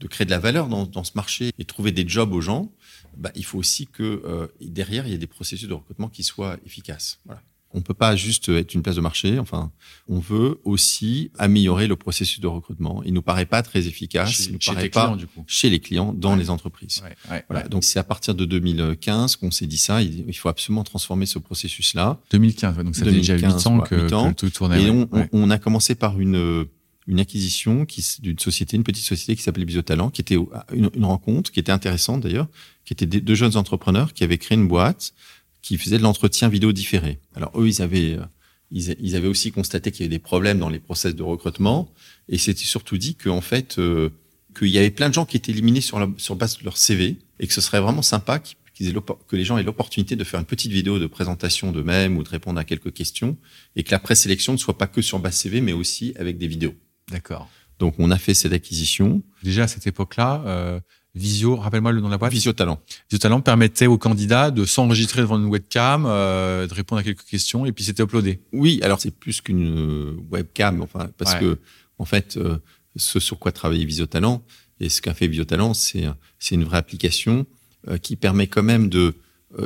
[0.00, 2.70] de créer de la valeur dans, dans ce marché et trouver des jobs aux gens,
[3.16, 6.22] bah, il faut aussi que euh, derrière, il y ait des processus de recrutement qui
[6.22, 7.20] soient efficaces.
[7.24, 7.40] Voilà.
[7.76, 9.36] On peut pas juste être une place de marché.
[9.40, 9.72] Enfin,
[10.08, 13.02] on veut aussi améliorer le processus de recrutement.
[13.04, 14.30] Il nous paraît pas très efficace.
[14.30, 15.42] Chez, il nous paraît pas clients, du coup.
[15.48, 16.38] chez les clients dans Ouais.
[16.38, 17.02] les entreprises.
[17.02, 17.64] Ouais, ouais, Voilà.
[17.64, 17.68] ouais.
[17.68, 20.02] Donc c'est à partir de 2015 qu'on s'est dit ça.
[20.02, 22.20] Il faut absolument transformer ce processus-là.
[22.30, 24.32] 2015, ouais, donc ça fait déjà 2015, 8 ans que, ans.
[24.32, 24.80] tout tournait.
[24.84, 26.66] Et on, on- on a commencé par une,
[27.08, 27.86] une acquisition
[28.20, 30.36] d'une société, une petite société qui s'appelait Bisotalent, qui était
[30.72, 32.46] une rencontre, qui était intéressante d'ailleurs,
[32.84, 35.14] qui était des- deux jeunes entrepreneurs qui avaient créé une boîte
[35.62, 37.18] qui faisait de l'entretien vidéo différé.
[37.34, 38.24] Alors eux, ils avaient, euh,
[38.70, 41.90] ils, avaient aussi constaté qu'il y avait des problèmes dans les process de recrutement,
[42.28, 44.10] et c'était surtout dit qu'en fait, euh,
[44.58, 46.76] qu'il y avait plein de gens qui étaient éliminés sur, la, sur base de leur
[46.76, 48.94] CV, et que ce serait vraiment sympa qu'ils- aient
[49.28, 52.28] que les gens aient l'opportunité de faire une petite vidéo de présentation d'eux-mêmes ou de
[52.28, 53.36] répondre à quelques questions,
[53.76, 56.46] et que la présélection ne soit pas que sur base CV, mais aussi avec des
[56.48, 56.74] vidéos.
[57.10, 57.48] D'accord.
[57.78, 59.22] Donc on a fait cette acquisition.
[59.42, 60.80] Déjà à cette époque-là, euh,
[61.14, 62.32] Visio, rappelle-moi le nom de la boîte.
[62.32, 62.80] Visio Talent.
[63.08, 67.24] Visio Talent permettait aux candidats de s'enregistrer devant une webcam, euh, de répondre à quelques
[67.24, 68.40] questions et puis c'était uploadé.
[68.52, 71.58] Oui, alors c'est plus qu'une webcam, enfin parce que
[71.98, 72.58] en fait, euh,
[72.96, 74.44] ce sur quoi travaillait Visio Talent
[74.80, 76.04] et ce qu'a fait Visio Talent, c'est
[76.38, 77.46] c'est une vraie application
[77.88, 79.12] euh, qui permet quand même de euh,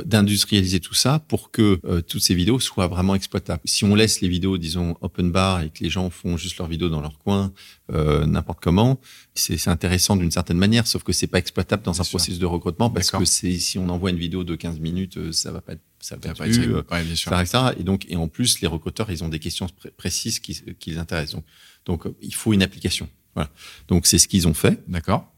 [0.05, 3.61] d'industrialiser tout ça pour que euh, toutes ces vidéos soient vraiment exploitables.
[3.65, 6.67] Si on laisse les vidéos, disons, open bar et que les gens font juste leurs
[6.67, 7.51] vidéos dans leur coin,
[7.91, 8.99] euh, n'importe comment,
[9.33, 12.89] c'est intéressant d'une certaine manière, sauf que c'est pas exploitable dans un processus de recrutement
[12.89, 16.15] parce que si on envoie une vidéo de 15 minutes, ça va pas être, ça
[16.15, 17.31] va pas, être, ouais, bien sûr.
[17.47, 20.91] Ça, et donc et en plus les recruteurs ils ont des questions précises qui, qui
[20.91, 21.35] les intéressent.
[21.35, 21.45] Donc,
[21.85, 23.09] donc il faut une application.
[23.33, 23.49] Voilà.
[23.87, 24.83] Donc c'est ce qu'ils ont fait.
[24.87, 25.31] D'accord.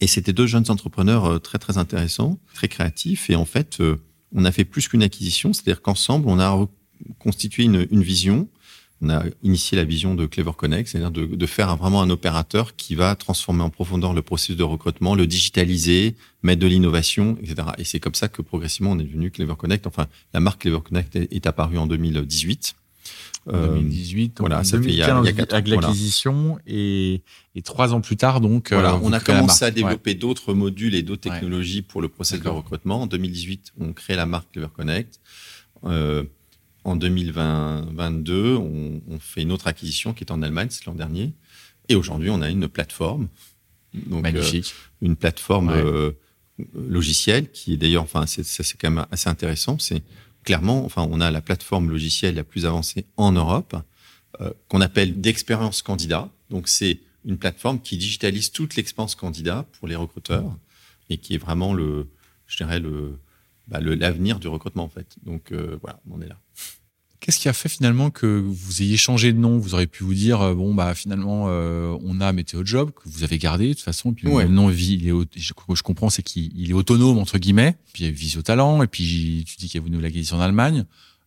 [0.00, 3.30] Et c'était deux jeunes entrepreneurs euh, très très intéressants, très créatifs.
[3.30, 3.96] Et en fait, euh,
[4.34, 6.66] on a fait plus qu'une acquisition, c'est-à-dire qu'ensemble, on a
[7.18, 8.48] constitué une, une, vision.
[9.00, 12.76] On a initié la vision de Clever Connect, c'est-à-dire de, de, faire vraiment un opérateur
[12.76, 17.68] qui va transformer en profondeur le processus de recrutement, le digitaliser, mettre de l'innovation, etc.
[17.78, 19.86] Et c'est comme ça que progressivement on est devenu Clever Connect.
[19.86, 22.74] Enfin, la marque Clever Connect est, est apparue en 2018.
[23.46, 27.22] 2018, voilà, ça fait il y a, il y a avec l'acquisition et,
[27.54, 30.94] et trois ans plus tard, donc voilà, euh, on a commencé à développer d'autres modules
[30.94, 33.02] et d'autres technologies pour le processus de recrutement.
[33.02, 35.20] En 2018, on crée la marque Clever Connect.
[35.84, 36.24] Euh,
[36.84, 41.32] en 2022, on, on, fait une autre acquisition qui est en Allemagne, c'est l'an dernier.
[41.88, 43.28] Et aujourd'hui, on a une plateforme,
[43.94, 46.12] donc magnifique, euh, une plateforme euh,
[46.74, 49.78] logicielle qui est d'ailleurs, enfin, c'est quand même assez intéressant.
[49.78, 50.02] C'est
[50.46, 53.76] clairement, enfin, on a la plateforme logicielle la plus avancée en Europe,
[54.40, 56.30] euh, qu'on appelle d'expérience candidat.
[56.48, 60.56] Donc, c'est une plateforme qui digitalise toute l'expérience candidat pour les recruteurs
[61.10, 62.08] et qui est vraiment le,
[62.46, 63.18] je dirais, le,
[63.66, 65.16] bah, l'avenir du recrutement, en fait.
[65.24, 66.38] Donc, euh, voilà, on est là.
[67.26, 69.58] Qu'est-ce qui a fait finalement que vous ayez changé de nom?
[69.58, 73.08] Vous auriez pu vous dire euh, bon bah finalement euh, on a Météo Job que
[73.08, 74.12] vous avez gardé de toute façon.
[74.12, 77.74] puis le nom il est, je, je comprends c'est qu'il est autonome entre guillemets.
[77.92, 80.06] Puis il y a Visio Talent et puis tu dis qu'il y a vous nouvelle
[80.06, 80.84] acquisition en Allemagne.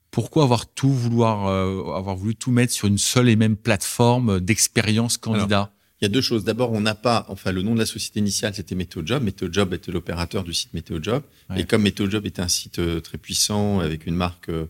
[0.09, 4.39] Pourquoi avoir tout vouloir euh, avoir voulu tout mettre sur une seule et même plateforme
[4.39, 5.73] d'expérience candidat?
[5.99, 6.45] Il y a deux choses.
[6.45, 9.21] D'abord, on n'a pas, enfin, le nom de la société initiale, c'était Météo Job.
[9.21, 11.23] Météo Job était l'opérateur du site Météo Job.
[11.57, 14.67] Et comme Météo Job était un site très puissant avec une marque euh,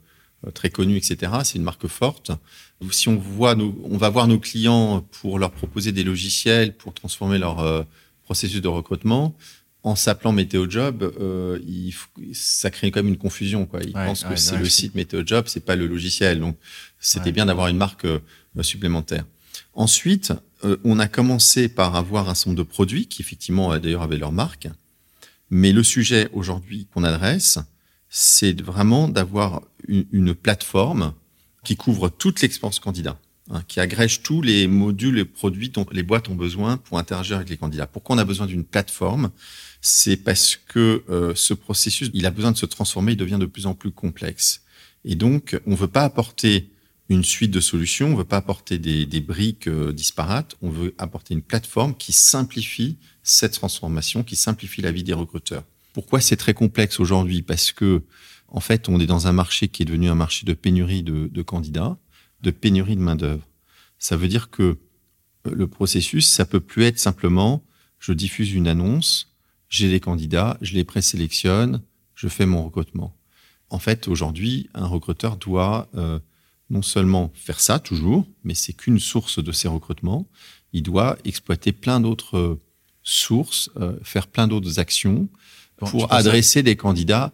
[0.54, 1.32] très connu, etc.
[1.44, 2.32] C'est une marque forte.
[2.92, 7.38] Si on voit, on va voir nos clients pour leur proposer des logiciels pour transformer
[7.38, 7.84] leur euh,
[8.24, 9.36] processus de recrutement.
[9.84, 11.94] En s'appelant Météo Job, euh, il,
[12.34, 13.66] ça crée quand même une confusion.
[13.66, 13.82] Quoi.
[13.82, 16.40] Ils pensent que c'est le site Météo Job, c'est pas le logiciel.
[16.40, 16.58] Donc,
[17.00, 18.08] c'était bien d'avoir une marque
[18.62, 19.26] supplémentaire.
[19.74, 20.34] Ensuite,
[20.84, 24.68] on a commencé par avoir un certain de produits qui effectivement d'ailleurs avaient leur marque.
[25.50, 27.60] Mais le sujet aujourd'hui qu'on adresse,
[28.10, 31.14] c'est vraiment d'avoir une, plateforme
[31.64, 33.20] qui couvre toute l'expérience candidat,
[33.52, 37.38] hein, qui agrège tous les modules et produits dont les boîtes ont besoin pour interagir
[37.38, 37.88] avec les candidats.
[37.88, 39.30] Pourquoi on a besoin d'une plateforme?
[39.82, 43.46] C'est parce que euh, ce processus, il a besoin de se transformer, il devient de
[43.46, 44.64] plus en plus complexe.
[45.06, 46.72] Et donc, on ne veut pas apporter
[47.10, 50.94] une suite de solutions, on ne veut pas apporter des, briques euh, disparates, on veut
[50.98, 55.64] apporter une plateforme qui simplifie cette transformation, qui simplifie la vie des recruteurs.
[56.00, 57.42] Pourquoi c'est très complexe aujourd'hui?
[57.42, 58.04] Parce que
[58.48, 61.42] en fait, on est dans un marché qui est devenu un marché de pénurie de,
[61.42, 61.98] candidats,
[62.42, 63.46] de pénurie de main d'œuvre.
[63.98, 64.78] Ça veut dire que euh,
[65.52, 67.66] le processus, ça peut plus être simplement
[68.00, 69.36] je diffuse une annonce,
[69.68, 71.82] j'ai des candidats, je les présélectionne,
[72.16, 73.14] je fais mon recrutement.
[73.70, 76.18] En fait, aujourd'hui, un recruteur doit euh,
[76.70, 80.30] non seulement faire ça toujours, mais c'est qu'une source de ses recrutements.
[80.72, 82.62] Il doit exploiter plein d'autres euh,
[83.04, 83.70] sources,
[84.04, 85.28] faire plein d'autres actions
[85.80, 87.32] pour adresser des candidats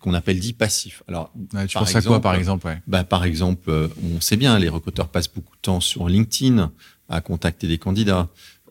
[0.00, 1.02] qu'on appelle dits passifs.
[1.08, 1.32] Alors,
[1.66, 2.80] tu penses à quoi par exemple ouais.
[2.86, 6.70] bah, Par exemple, euh, on sait bien, les recruteurs passent beaucoup de temps sur LinkedIn
[7.08, 8.28] à contacter des candidats.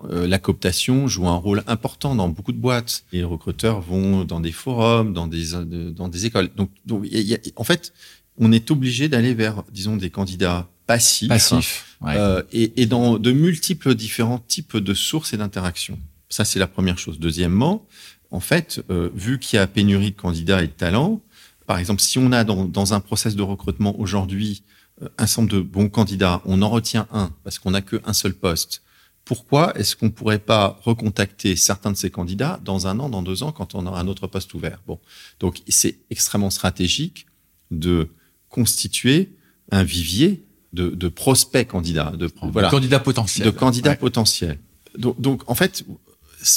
[0.09, 3.03] Euh, la cooptation joue un rôle important dans beaucoup de boîtes.
[3.11, 5.53] Les recruteurs vont dans des forums, dans des
[5.91, 6.49] dans des écoles.
[6.55, 7.93] Donc, donc y a, en fait,
[8.37, 12.13] on est obligé d'aller vers, disons, des candidats passifs, passifs ouais.
[12.15, 15.97] euh, et, et dans de multiples différents types de sources et d'interactions.
[16.29, 17.19] Ça, c'est la première chose.
[17.19, 17.87] Deuxièmement,
[18.31, 21.21] en fait, euh, vu qu'il y a pénurie de candidats et de talents,
[21.65, 24.63] par exemple, si on a dans, dans un process de recrutement aujourd'hui
[25.01, 28.33] euh, un certain de bons candidats, on en retient un parce qu'on n'a qu'un seul
[28.33, 28.81] poste.
[29.25, 33.43] Pourquoi est-ce qu'on pourrait pas recontacter certains de ces candidats dans un an, dans deux
[33.43, 34.79] ans, quand on aura un autre poste ouvert?
[34.87, 34.99] Bon,
[35.41, 37.27] donc c'est extrêmement stratégique
[37.69, 38.09] de
[38.47, 39.33] constituer
[39.71, 44.59] un vivier de, de prospects candidats, de, voilà, candidats potentiels, de candidats potentiels.
[44.97, 45.85] Donc, donc, en fait,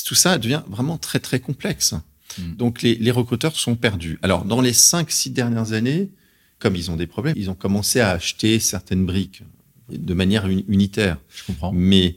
[0.04, 1.94] tout ça devient vraiment très très complexe.
[2.38, 2.54] Hmm.
[2.56, 4.18] Donc les, les, recruteurs sont perdus.
[4.22, 6.10] Alors dans les cinq six dernières années,
[6.58, 9.42] comme ils ont des problèmes, ils ont commencé à acheter certaines briques
[9.90, 11.18] de manière unitaire.
[11.34, 11.72] Je comprends.
[11.72, 12.16] Mais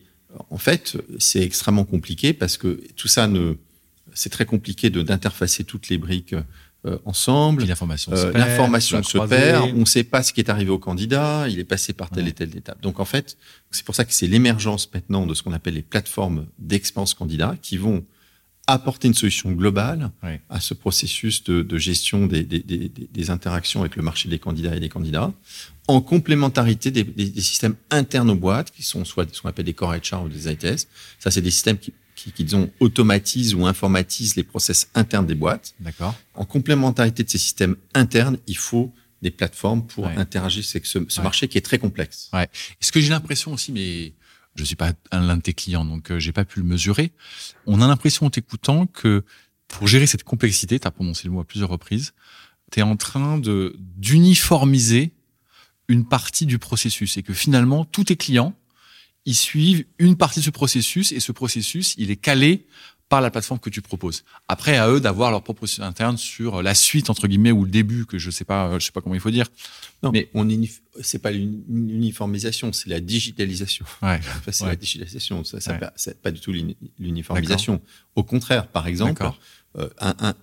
[0.49, 3.56] en fait, c'est extrêmement compliqué parce que tout ça ne
[4.13, 6.36] c'est très compliqué de d'interfacer toutes les briques
[6.85, 7.63] euh, ensemble.
[7.65, 8.37] L'information euh, se perd.
[8.47, 9.71] L'information se perd.
[9.75, 11.45] On ne sait pas ce qui est arrivé au candidat.
[11.49, 12.29] Il est passé par telle Ouais.
[12.31, 12.81] et telle étape.
[12.81, 13.37] Donc en fait,
[13.71, 17.55] c'est pour ça que c'est l'émergence maintenant de ce qu'on appelle les plateformes d'expérience candidat
[17.61, 18.03] qui vont
[18.65, 20.39] apporter une solution globale Ouais.
[20.49, 24.29] à ce processus de, de gestion des, des, des, des- des interactions avec le marché
[24.29, 25.33] des candidats et des candidats,
[25.89, 29.93] en complémentarité des systèmes internes aux boîtes, qui sont soit ce qu'on appelle des core
[29.95, 30.87] HR ou des ITS.
[31.19, 35.36] Ça, c'est des systèmes qui, qui, qui, disons, automatisent ou informatisent les process internes des
[35.36, 35.73] boîtes.
[35.80, 36.15] D'accord.
[36.36, 40.15] En complémentarité de ces systèmes internes, il faut des plateformes pour Ouais.
[40.17, 41.23] interagir avec ce, ce Ouais.
[41.23, 42.30] marché qui est très complexe.
[42.82, 44.13] Ce que j'ai l'impression aussi, mais
[44.56, 47.12] je suis pas un l'un de tes clients, donc euh, j'ai pas pu le mesurer.
[47.65, 49.23] On a l'impression en t'écoutant que
[49.69, 52.13] pour gérer cette complexité, tu as prononcé le mot à plusieurs reprises,
[52.71, 55.13] tu es en train de d'uniformiser
[55.88, 58.54] une partie du processus et que finalement tous tes clients
[59.25, 62.65] ils suivent une partie de ce processus et ce processus il est calé
[63.09, 64.23] par la plateforme que tu proposes.
[64.47, 67.69] Après à eux d'avoir leur propre processus interne sur la suite entre guillemets ou le
[67.69, 69.47] début que je sais pas je sais pas comment il faut dire.
[70.01, 70.47] Non, Mais- on
[71.01, 73.86] c'est pas l'uni- l'uniformisation, c'est la digitalisation.
[74.01, 74.19] Ouais.
[74.38, 74.69] Enfin, c'est Ouais.
[74.71, 75.79] la digitalisation, ça, ça Ouais.
[75.95, 77.81] c'est pas du tout l'uni- l'uniformisation.
[78.15, 79.23] Au contraire, par exemple,
[79.77, 80.33] euh, un, un,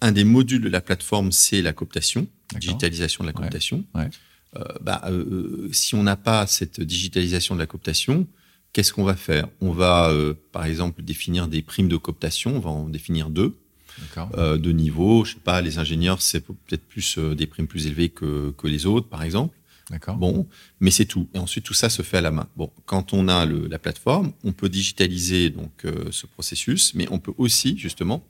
[0.00, 2.26] un des modules de la plateforme, c'est la cooptation,
[2.58, 3.42] digitalisation de la Ouais.
[3.42, 3.84] cooptation.
[4.56, 8.26] Euh, bah, euh, si on n'a pas cette digitalisation de la cooptation,
[8.72, 9.48] qu'est-ce qu'on va faire?
[9.60, 13.56] On va, euh, par exemple, définir des primes de cooptation, on va en définir deux
[14.34, 15.24] euh, de niveau.
[15.24, 18.66] Je sais pas, les ingénieurs, c'est peut-être plus euh, des primes plus élevées que, que
[18.66, 19.56] les autres, par exemple.
[19.90, 20.16] D'accord.
[20.16, 20.46] Bon,
[20.78, 21.28] mais c'est tout.
[21.34, 22.48] Et ensuite, tout ça se fait à la main.
[22.56, 27.08] Bon, quand on a le, la plateforme, on peut digitaliser donc euh, ce processus, mais
[27.10, 28.24] on peut aussi justement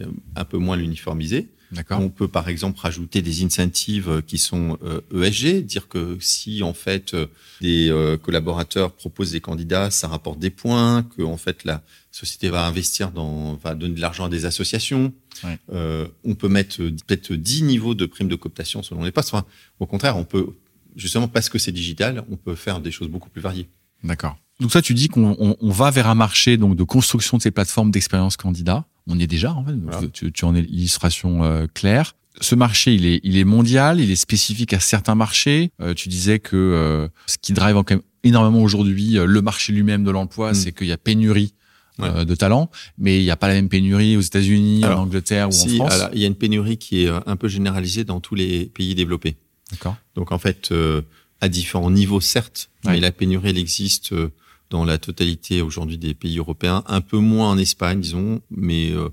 [0.00, 1.50] euh, un peu moins l'uniformiser.
[1.90, 6.62] On peut par exemple rajouter des incentives euh, qui sont euh, ESG, dire que si
[6.62, 7.26] en fait euh,
[7.60, 7.90] des
[8.22, 11.82] collaborateurs proposent des candidats, ça rapporte des points, que en fait la
[12.14, 15.12] société va investir dans, va donner de l'argent à des associations.
[15.42, 15.58] Ouais.
[15.72, 19.34] Euh, on peut mettre peut-être 10 niveaux de primes de cooptation selon les postes.
[19.34, 19.44] Enfin,
[19.80, 20.46] au contraire, on peut
[20.94, 23.68] justement parce que c'est digital, on peut faire des choses beaucoup plus variées.
[24.04, 24.36] D'accord.
[24.60, 27.42] Donc toi, tu dis qu'on on, on va vers un marché donc de construction de
[27.42, 28.86] ces plateformes d'expérience candidat.
[29.06, 29.74] On y est déjà, en fait.
[29.82, 30.00] Voilà.
[30.12, 32.14] Tu, tu en es l'illustration euh, claire.
[32.40, 35.70] Ce marché, il est, il est mondial, il est spécifique à certains marchés.
[35.80, 39.72] Euh, tu disais que euh, ce qui drive quand même énormément aujourd'hui euh, le marché
[39.72, 40.54] lui-même de l'emploi, Mm.
[40.54, 41.54] c'est qu'il y a pénurie
[42.00, 42.08] Ouais.
[42.08, 45.48] euh, de talents, mais il n'y a pas la même pénurie aux États-Unis, en Angleterre
[45.50, 46.08] ou Si, en France.
[46.12, 48.96] il y a une pénurie qui est euh, un peu généralisée dans tous les pays
[48.96, 49.36] développés.
[49.70, 49.94] D'accord.
[50.16, 51.02] Donc en fait, euh,
[51.40, 52.94] à différents niveaux, certes, Ouais.
[52.94, 54.32] mais la pénurie, elle existe euh,
[54.70, 59.08] dans la totalité aujourd'hui des pays européens, un peu moins en Espagne, disons, mais euh,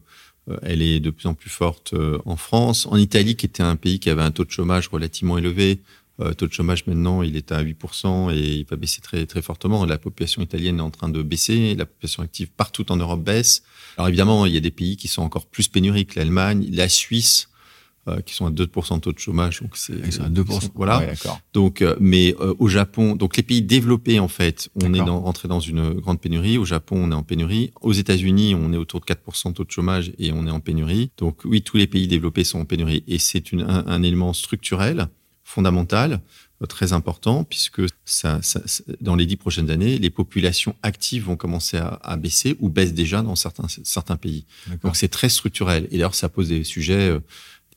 [0.49, 2.87] euh, elle est de plus en plus forte euh, en France.
[2.87, 5.79] En Italie, qui était un pays qui avait un taux de chômage relativement élevé,
[6.37, 9.85] taux de chômage maintenant, il est à 8% et il va baisser très très fortement.
[9.85, 13.63] La population italienne est en train de baisser, la population active partout en Europe baisse.
[13.97, 17.49] Alors évidemment, il y a des pays qui sont encore plus pénuriques, l'Allemagne, la Suisse,
[18.07, 19.61] euh, qui sont à 2% de taux de chômage.
[19.61, 20.69] Donc c'est Ils sont à 2%.
[20.75, 20.99] Voilà.
[20.99, 21.13] Ouais.
[21.53, 25.19] Donc, euh, mais euh, au Japon, donc les pays développés en fait, on est dans,
[25.21, 26.57] rentré dans une grande pénurie.
[26.57, 27.71] Au Japon, on est en pénurie.
[27.81, 30.59] Aux États-Unis, on est autour de 4% de taux de chômage et on est en
[30.59, 31.11] pénurie.
[31.17, 34.33] Donc oui, tous les pays développés sont en pénurie et c'est une- un, un élément
[34.33, 35.07] structurel,
[35.43, 36.21] fondamental,
[36.61, 38.61] euh, très important puisque ça, ça-
[39.01, 42.93] dans les dix prochaines années, les populations actives vont commencer à, à baisser ou baissent
[42.93, 44.45] déjà dans certains certains pays.
[44.67, 44.89] D'accord.
[44.89, 45.85] Donc c'est très structurel.
[45.91, 47.19] Et d'ailleurs, ça pose des sujets euh,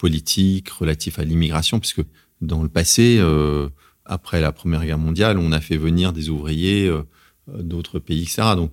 [0.04, 2.02] politiques relatifs à l'immigration, puisque
[2.42, 3.70] dans le passé, euh,
[4.04, 7.02] après la Première Guerre mondiale, on a fait venir des ouvriers euh,
[7.48, 8.42] d'autres pays, etc.
[8.54, 8.70] Donc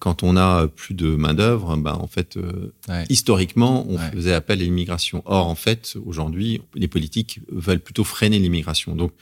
[0.00, 3.04] quand on a plus de main d'œuvre, ben en fait, euh, Ouais.
[3.10, 4.10] historiquement, on Ouais.
[4.12, 5.22] faisait appel à l'immigration.
[5.24, 8.96] Or, en fait, aujourd'hui, les politiques veulent plutôt freiner l'immigration.
[8.96, 9.12] Donc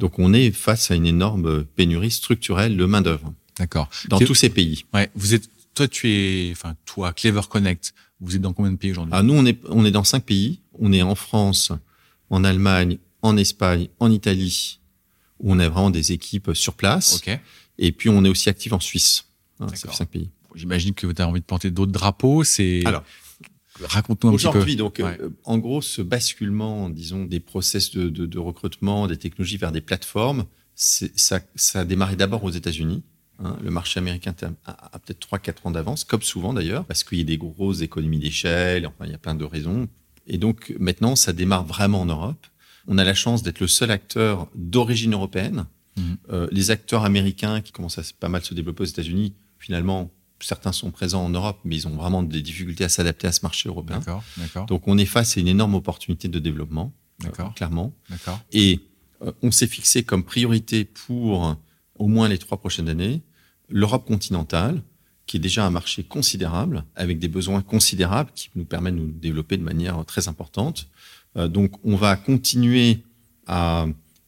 [0.00, 3.88] donc on est face à une énorme pénurie structurelle de main d'œuvre D'accord.
[4.08, 4.84] dans tous ces pays.
[4.92, 5.08] Ouais.
[5.14, 7.94] Vous êtes, toi, tu es, enfin, toi, Clever Connect.
[8.20, 9.12] Vous êtes dans combien de pays aujourd'hui?
[9.14, 10.60] Ah, nous, on est, on est dans cinq pays.
[10.78, 11.72] On est en France,
[12.30, 14.80] en Allemagne, en Espagne, en Italie,
[15.40, 17.16] où on a vraiment des équipes sur place.
[17.16, 17.38] Ok.
[17.78, 19.24] Et puis, on est aussi actif en Suisse.
[19.60, 20.30] Hein, ça fait cinq pays.
[20.54, 22.44] J'imagine que tu as envie de planter d'autres drapeaux.
[22.44, 22.84] C'est.
[22.86, 23.02] Alors,
[23.80, 24.48] raconte-nous un petit peu.
[24.50, 25.18] Aujourd'hui, donc, Ouais.
[25.20, 29.72] euh, en gros, ce basculement, disons, des process de, de, de recrutement, des technologies vers
[29.72, 30.44] des plateformes,
[30.76, 33.02] c'est- ça, ça a démarré d'abord aux États-Unis.
[33.42, 33.56] Hein.
[33.62, 34.34] le marché américain
[34.66, 38.18] a, peut-être 3-4 ans d'avance, comme souvent d'ailleurs, parce qu'il y a des grosses économies
[38.18, 39.88] d'échelle, enfin, il y a plein de raisons.
[40.26, 42.46] Et donc, maintenant, ça démarre vraiment en Europe.
[42.86, 45.66] On a la chance d'être le seul acteur d'origine européenne.
[45.96, 46.16] Mhm.
[46.30, 50.72] Euh, les acteurs américains qui commencent à pas mal se développer aux États-Unis, finalement, certains
[50.72, 53.68] sont présents en Europe, mais ils ont vraiment des difficultés à s'adapter à ce marché
[53.68, 53.98] européen.
[53.98, 54.22] D'accord.
[54.36, 54.66] D'accord.
[54.66, 56.92] Donc on est face à une énorme opportunité de développement,
[57.22, 57.54] euh, D'accord.
[57.54, 57.94] clairement.
[58.10, 58.40] D'accord.
[58.52, 58.80] Et
[59.22, 61.56] euh, on s'est fixé comme priorité pour
[61.96, 63.22] au moins les trois prochaines années
[63.68, 64.82] l'Europe continentale
[65.26, 69.10] qui est déjà un marché considérable, avec des besoins considérables qui nous permettent de nous
[69.10, 70.88] développer de manière très importante.
[71.36, 72.98] Euh, donc, on va continuer
[73.46, 73.86] à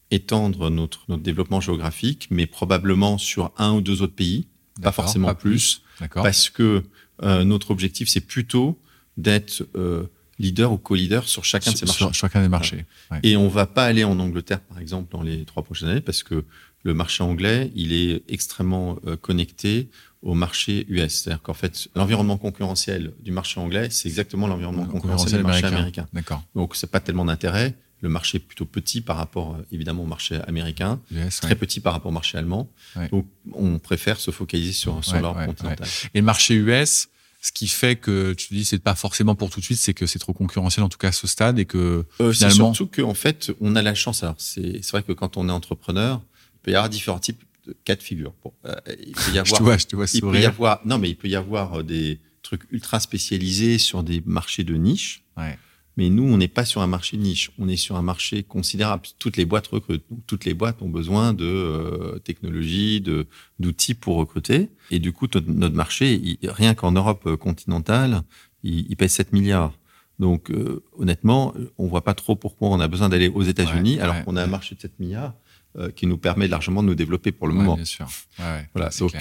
[0.09, 4.47] étendre notre, notre développement géographique, mais probablement sur un ou deux autres pays,
[4.81, 5.81] pas forcément plus,
[6.13, 6.83] parce que
[7.23, 8.79] euh, notre objectif, c'est plutôt
[9.17, 10.03] d'être euh,
[10.39, 12.05] leader ou co-leader sur chacun de ces marchés.
[12.05, 12.85] Sur chacun des marchés.
[13.23, 16.23] Et on va pas aller en Angleterre, par exemple, dans les trois prochaines années, parce
[16.23, 16.43] que
[16.83, 19.89] le marché anglais, il est extrêmement euh, connecté
[20.21, 21.13] au marché US.
[21.13, 26.07] C'est-à-dire qu'en fait, l'environnement concurrentiel du marché anglais, c'est exactement l'environnement concurrentiel du marché américain.
[26.13, 26.43] D'accord.
[26.55, 27.75] Donc, c'est pas tellement d'intérêt.
[28.01, 30.99] Le marché est plutôt petit par rapport, euh, évidemment, au marché américain,
[31.41, 32.69] très petit par rapport au marché allemand.
[33.11, 35.87] Donc, on préfère se focaliser sur, sur l'Europe continentale.
[36.13, 37.09] Et le marché US,
[37.41, 40.05] ce qui fait que tu dis c'est pas forcément pour tout de suite, c'est que
[40.05, 42.73] c'est trop concurrentiel en tout cas à ce stade et que euh, finalement.
[42.73, 44.23] C'est surtout qu'en fait, on a la chance.
[44.23, 46.21] Alors c'est vrai que quand on est entrepreneur,
[46.67, 48.33] peut y avoir différents types de cas de figure.
[48.43, 50.45] Bon, euh, il peut y avoir, je te vois, je te vois il peut y
[50.45, 54.75] avoir, non mais il peut y avoir des trucs ultra spécialisés sur des marchés de
[54.75, 55.23] niche.
[55.37, 55.57] Ouais.
[55.95, 59.03] Mais nous, on n'est pas sur un marché niche, on est sur un marché considérable.
[59.17, 60.05] Toutes les boîtes recrutent.
[60.27, 63.27] toutes les boîtes ont besoin de euh, technologies, de
[63.59, 64.69] d'outils pour recruter.
[64.91, 68.23] Et du coup, notre marché, rien qu'en Europe euh, continentale,
[68.61, 69.73] il, il, pèse 7 milliards.
[70.19, 74.23] Donc, euh, honnêtement, on voit pas trop pourquoi on a besoin d'aller aux États-Unis alors
[74.23, 75.33] qu'on a un marché de 7 milliards
[75.95, 77.75] qui nous permet largement de nous développer pour le moment.
[77.75, 78.07] Bien sûr.
[78.73, 78.89] voilà.
[78.99, 79.13] Donc,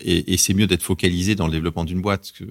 [0.00, 2.44] et, et c'est mieux d'être focalisé dans le développement d'une boîte, que,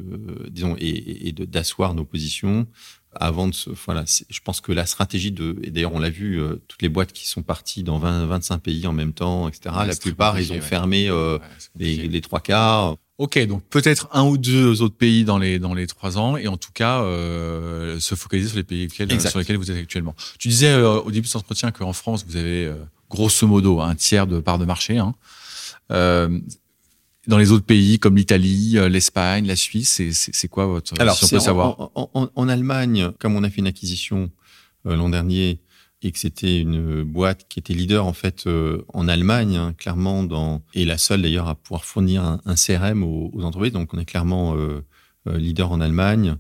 [0.49, 2.67] disons, et, et d'asseoir nos positions
[3.13, 6.39] avant de se, voilà, je pense que la stratégie de, et d'ailleurs on l'a vu,
[6.39, 9.75] euh, toutes les boîtes qui sont parties dans 20, 25 pays en même temps, etc.
[9.87, 11.39] la plupart ils ont fermé euh,
[11.75, 12.97] les, les, trois quarts.
[13.19, 16.47] Ok, donc peut-être un ou deux autres pays dans les dans les trois ans, et
[16.47, 20.15] en tout cas euh, se focaliser sur les pays sur lesquels vous êtes actuellement.
[20.39, 22.73] Tu disais euh, au début de cet entretien qu'en France vous avez
[23.09, 24.97] grosso modo un tiers de part de marché.
[24.97, 25.13] Hein
[27.29, 31.25] dans les autres pays comme l'Italie, euh, l'Espagne, la Suisse C'est quoi votre Alors, si
[31.25, 31.91] on peut savoir?
[31.95, 34.31] en, Allemagne, comme on a fait une acquisition
[34.85, 35.59] euh, l'an dernier
[36.01, 40.23] et que c'était une boîte qui était leader en fait euh, en Allemagne, hein, clairement
[40.23, 43.73] dans et la seule d'ailleurs à pouvoir fournir un, CRM aux, entreprises.
[43.73, 44.55] Donc on est clairement
[45.25, 46.35] leader en Allemagne.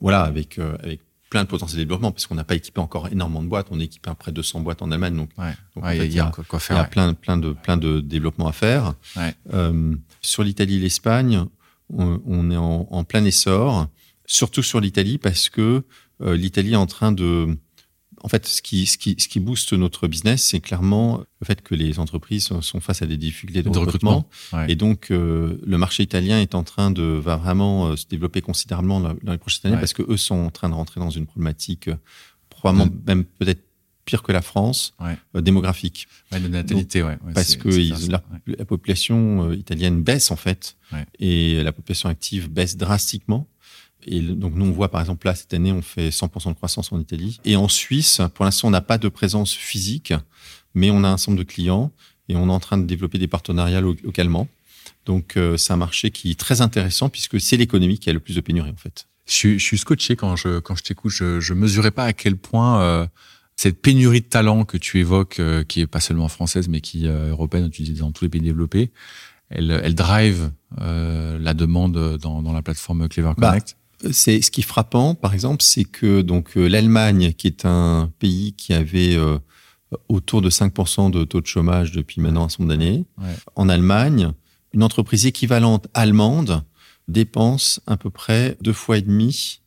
[0.00, 1.00] Voilà, avec avec
[1.32, 3.68] plein de potentiel de développement parce qu'on n'a pas équipé encore énormément de boîtes.
[3.70, 5.16] On est équipé à près de 200 boîtes en Allemagne.
[5.16, 6.76] Donc, il y, a, quoi faire.
[6.76, 8.92] Il y a plein, plein de, plein de développements à faire.
[9.54, 11.46] Euh, sur l'Italie et l'Espagne,
[11.88, 13.86] on, est en, plein essor,
[14.26, 15.84] surtout sur l'Italie parce que
[16.20, 17.56] euh, l'Italie est en train de
[18.22, 21.60] en fait, ce qui, ce qui, ce qui booste notre business, c'est clairement le fait
[21.60, 24.28] que les entreprises sont face à des difficultés de, recrutement.
[24.68, 28.40] Et donc, euh, le marché italien est en train de, va vraiment euh, se développer
[28.40, 31.26] considérablement dans les prochaines années parce que eux sont en train de rentrer dans une
[31.26, 31.96] problématique euh,
[32.48, 33.62] probablement même peut-être
[34.04, 34.94] pire que la France,
[35.34, 36.08] démographique.
[36.32, 37.18] Ouais, de natalité, ouais.
[37.34, 37.68] parce que
[38.10, 40.76] la, population italienne baisse en fait,
[41.20, 43.46] et la population active baisse drastiquement.
[44.06, 46.92] Et donc nous on voit par exemple là cette année on fait 100% de croissance
[46.92, 50.12] en Italie et en Suisse pour l'instant on n'a pas de présence physique
[50.74, 51.92] mais on a un ensemble de clients
[52.28, 54.48] et on est en train de développer des partenariats localement.
[55.04, 58.20] Donc euh, c'est un marché qui est très intéressant puisque c'est l'économie qui a le
[58.20, 59.06] plus de pénurie en fait.
[59.26, 62.36] Je, je suis scotché quand je quand je t'écoute, je, je mesurais pas à quel
[62.36, 63.06] point euh,
[63.56, 67.06] cette pénurie de talent que tu évoques, euh, qui est pas seulement française mais qui
[67.06, 68.90] est européenne, tu dis dans tous les pays développés,
[69.50, 73.76] elle, elle drive la demande dans, dans la plateforme Clever bah, Connect
[74.10, 78.10] c'est ce qui est frappant, par exemple, c'est que donc euh, l'Allemagne, qui est un
[78.18, 79.38] pays qui avait euh,
[80.08, 83.04] autour de 5% de taux de chômage depuis maintenant un certain d'années,
[83.56, 84.32] en Allemagne,
[84.72, 86.64] une entreprise équivalente allemande
[87.08, 89.60] dépense à peu près deux fois et demi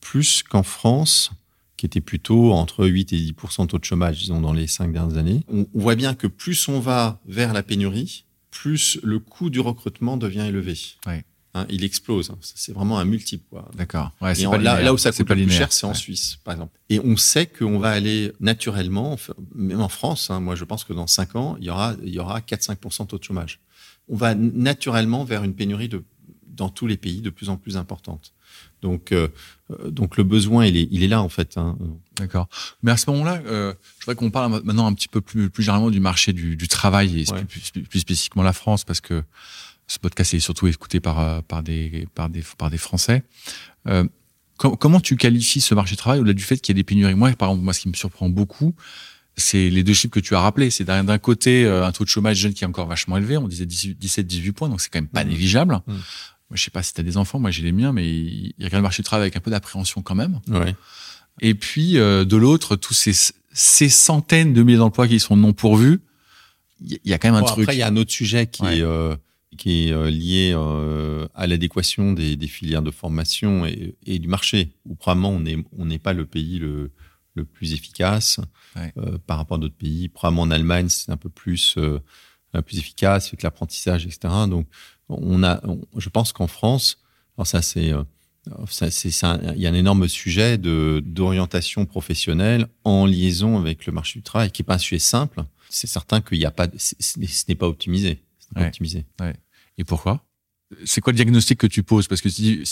[0.00, 1.30] plus qu'en France,
[1.76, 4.92] qui était plutôt entre 8 et 10% de taux de chômage, disons, dans les cinq
[4.92, 5.44] dernières années.
[5.48, 10.16] On, voit bien que plus on va vers la pénurie, plus le coût du recrutement
[10.16, 10.78] devient élevé.
[11.54, 12.32] Hein, il explose.
[12.40, 13.56] C'est vraiment un multiple.
[13.74, 14.12] D'accord.
[14.22, 16.78] Ouais, là, là, où ça coûte le plus cher, c'est en Suisse, par exemple.
[16.88, 19.18] Et on sait qu'on va aller naturellement,
[19.54, 22.12] même en France, hein, moi je pense que dans 5 ans, il y aura, il
[22.12, 23.60] y aura 4-5% de taux de chômage.
[24.08, 26.02] On va naturellement vers une pénurie de,
[26.46, 28.32] dans tous les pays de plus en plus importante.
[28.80, 29.28] Donc, euh,
[29.70, 31.56] euh, donc le besoin, il est, il est là en fait.
[31.56, 31.76] Hein.
[32.16, 32.48] D'accord.
[32.82, 35.62] Mais à ce moment-là, euh, je voudrais qu'on parle maintenant un petit peu plus, plus
[35.62, 39.22] généralement du marché du, du travail et plus, plus, spécifiquement la France, parce que
[39.92, 43.24] ce podcast est surtout écouté par, euh, par, des, par, des, par des Français.
[43.88, 44.04] Euh,
[44.56, 47.14] comment tu qualifies ce marché du travail au-delà du fait qu'il y a des pénuries?
[47.14, 48.74] Moi, par exemple, moi, ce qui me surprend beaucoup,
[49.36, 50.70] c'est les deux chiffres que tu as rappelés.
[50.70, 53.36] C'est d'un côté euh, un taux de chômage jeune qui est encore vachement élevé.
[53.36, 55.28] On disait 17-18 points, donc c'est quand même pas mmh.
[55.28, 55.74] négligeable.
[55.74, 55.92] Mmh.
[55.92, 58.54] Moi, je sais pas si tu as des enfants, moi j'ai les miens, mais ils
[58.58, 60.40] regardent le marché du travail avec un peu d'appréhension quand même.
[60.48, 60.74] Ouais.
[61.40, 63.12] Et puis, euh, de l'autre, tous ces,
[63.52, 66.00] ces centaines de milliers d'emplois qui sont non pourvus,
[66.80, 67.64] il y, a quand même un truc.
[67.64, 68.82] Après, il y a un autre sujet qui est
[69.56, 70.54] qui est lié
[71.34, 74.72] à l'adéquation des, filières de formation et, du marché.
[74.86, 76.90] Où probablement on n'est on n'est pas le pays le,
[77.34, 78.40] le plus efficace
[79.26, 80.08] par rapport à d'autres pays.
[80.08, 81.76] Probablement en Allemagne c'est un peu plus
[82.60, 84.32] plus efficace avec l'apprentissage, etc.
[84.48, 84.66] Donc
[85.08, 85.62] on a,
[85.96, 86.98] je pense qu'en France,
[87.36, 87.92] alors ça c'est
[88.50, 94.22] il y a un énorme sujet de d'orientation professionnelle en liaison avec le marché du
[94.22, 95.44] travail, qui est pas un sujet simple.
[95.68, 98.22] C'est certain qu'il n'y a pas, ce n'est pas optimisé.
[98.54, 99.06] Pas optimisé.
[99.78, 100.24] Et pourquoi?
[100.86, 102.08] C'est quoi le diagnostic que tu poses?
[102.08, 102.62] Parce que si,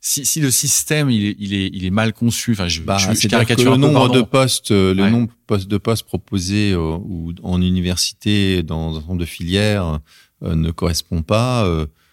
[0.00, 2.96] si, si, le système il est, il est, il est mal conçu, enfin, je, bah,
[2.96, 7.60] je, caricature le nombre de postes, euh, le nombre de postes proposés euh, ou en
[7.60, 9.98] université dans un nombre de filières
[10.44, 11.68] euh, ne correspond pas.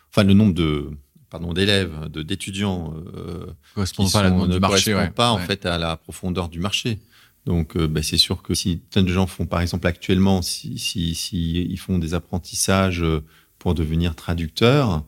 [0.09, 0.89] enfin, le nombre de
[1.29, 5.97] pardon d'élèves, d'étudiants euh, correspondent pas à la ne marché, pas en fait à la
[5.97, 6.99] profondeur du marché.
[7.47, 10.77] Donc euh, ben, c'est sûr que si tant de gens font par exemple actuellement si,
[10.77, 13.23] si, si ils font des apprentissages euh,
[13.57, 15.05] pour devenir traducteurs,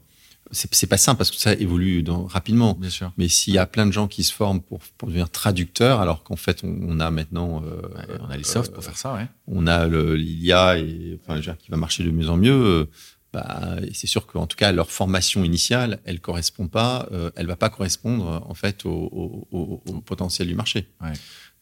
[0.51, 2.75] c'est, pas simple parce que ça évolue dans, rapidement.
[2.79, 3.11] Bien sûr.
[3.17, 6.23] Mais s'il y a plein de gens qui se forment pour, pour devenir traducteurs, alors
[6.23, 7.81] qu'en fait on, on a maintenant, euh,
[8.21, 9.27] on a les softs pour faire ça, ouais.
[9.47, 12.87] On a l'IA et enfin qui va marcher de mieux en mieux
[13.31, 17.55] bah, c'est sûr qu'en tout cas leur formation initiale, elle correspond pas, euh, elle va
[17.55, 20.87] pas correspondre en fait au, au, au potentiel du marché.
[21.01, 21.13] Ouais.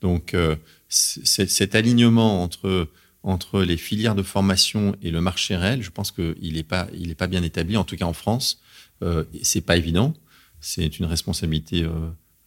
[0.02, 0.56] Donc euh,
[0.90, 2.90] cet alignement entre
[3.24, 7.12] entre les filières de formation et le marché réel, je pense qu'il n'est pas il
[7.12, 8.62] est pas bien établi, en tout cas en France,
[9.04, 10.14] euh, c'est pas évident.
[10.60, 11.92] C'est une responsabilité euh,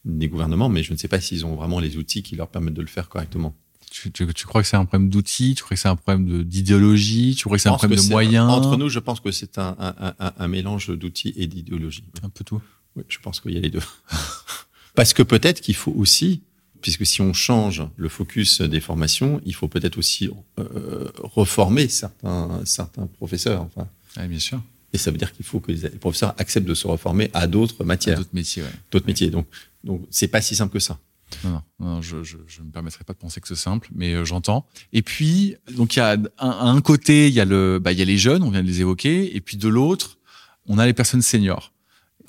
[0.05, 2.75] des gouvernements, mais je ne sais pas s'ils ont vraiment les outils qui leur permettent
[2.75, 3.55] de le faire correctement.
[3.91, 5.55] Tu, tu, tu, crois que c'est un problème d'outils?
[5.57, 7.35] Tu crois que c'est un problème d'idéologie?
[7.35, 8.49] Tu crois que c'est un problème de moyens?
[8.49, 12.05] Entre nous, je pense que c'est un, un, un, un, mélange d'outils et d'idéologie.
[12.23, 12.63] Un peu tout
[12.95, 13.83] Oui, je pense qu'il y a les deux.
[14.95, 16.43] Parce que peut-être qu'il faut aussi,
[16.81, 22.61] puisque si on change le focus des formations, il faut peut-être aussi euh, reformer certains,
[22.65, 23.63] certains professeurs.
[23.63, 23.89] Enfin.
[24.17, 24.61] Oui, bien sûr.
[24.93, 27.85] Et ça veut dire qu'il faut que les professeurs acceptent de se reformer à d'autres
[27.85, 28.19] matières.
[28.19, 28.71] D'autres métiers, ouais.
[28.91, 29.31] D'autres métiers.
[29.31, 29.47] Donc,
[29.85, 30.99] donc c'est pas si simple que ça.
[31.45, 34.25] Non, non, je, je, je me permettrai pas de penser que c'est simple, mais euh,
[34.25, 34.67] j'entends.
[34.93, 37.99] Et puis, donc il y a un, un, côté, il y a le, bah, il
[37.99, 40.19] y a les jeunes, on vient de les évoquer, et puis de l'autre,
[40.67, 41.73] on a les personnes seniors.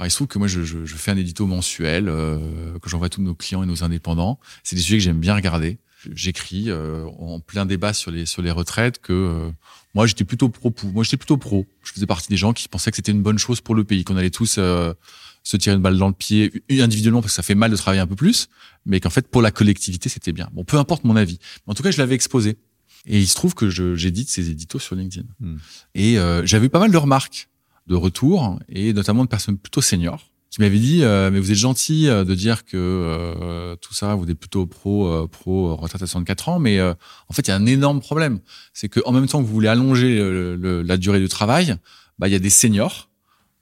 [0.02, 2.90] Alors, il se trouve que moi, je, je, je fais un édito mensuel euh, que
[2.90, 4.40] j'envoie à tous nos clients et nos indépendants.
[4.64, 5.78] C'est des sujets que j'aime bien regarder.
[6.16, 9.52] J'écris euh, en plein débat sur les sur les retraites que euh,
[9.94, 10.74] moi j'étais plutôt pro.
[10.86, 11.68] Moi j'étais plutôt pro.
[11.84, 14.04] Je faisais partie des gens qui pensaient que c'était une bonne chose pour le pays,
[14.04, 14.92] qu'on allait tous euh,
[15.44, 18.02] se tirer une balle dans le pied individuellement parce que ça fait mal de travailler
[18.02, 18.48] un peu plus,
[18.88, 20.50] mais qu'en fait pour la collectivité c'était bien.
[20.54, 21.38] Bon, peu importe mon avis.
[21.68, 22.58] En tout cas, je l'avais exposé.
[23.06, 25.28] Et il se trouve que j'édite ces éditos sur LinkedIn.
[25.40, 25.58] Hmm.
[25.96, 27.50] Et euh, j'avais eu pas mal de remarques,
[27.88, 31.58] de retours, et notamment de personnes plutôt seniors qui m'avaient dit euh, mais vous êtes
[31.58, 36.02] gentil euh, de dire que euh, tout ça vous êtes plutôt pro euh, pro retraite
[36.02, 38.40] à 64 ans mais en fait il y a un énorme problème
[38.74, 41.78] c'est que en même temps que vous voulez allonger le, le, la durée du travail
[42.20, 43.10] bah il y a des seniors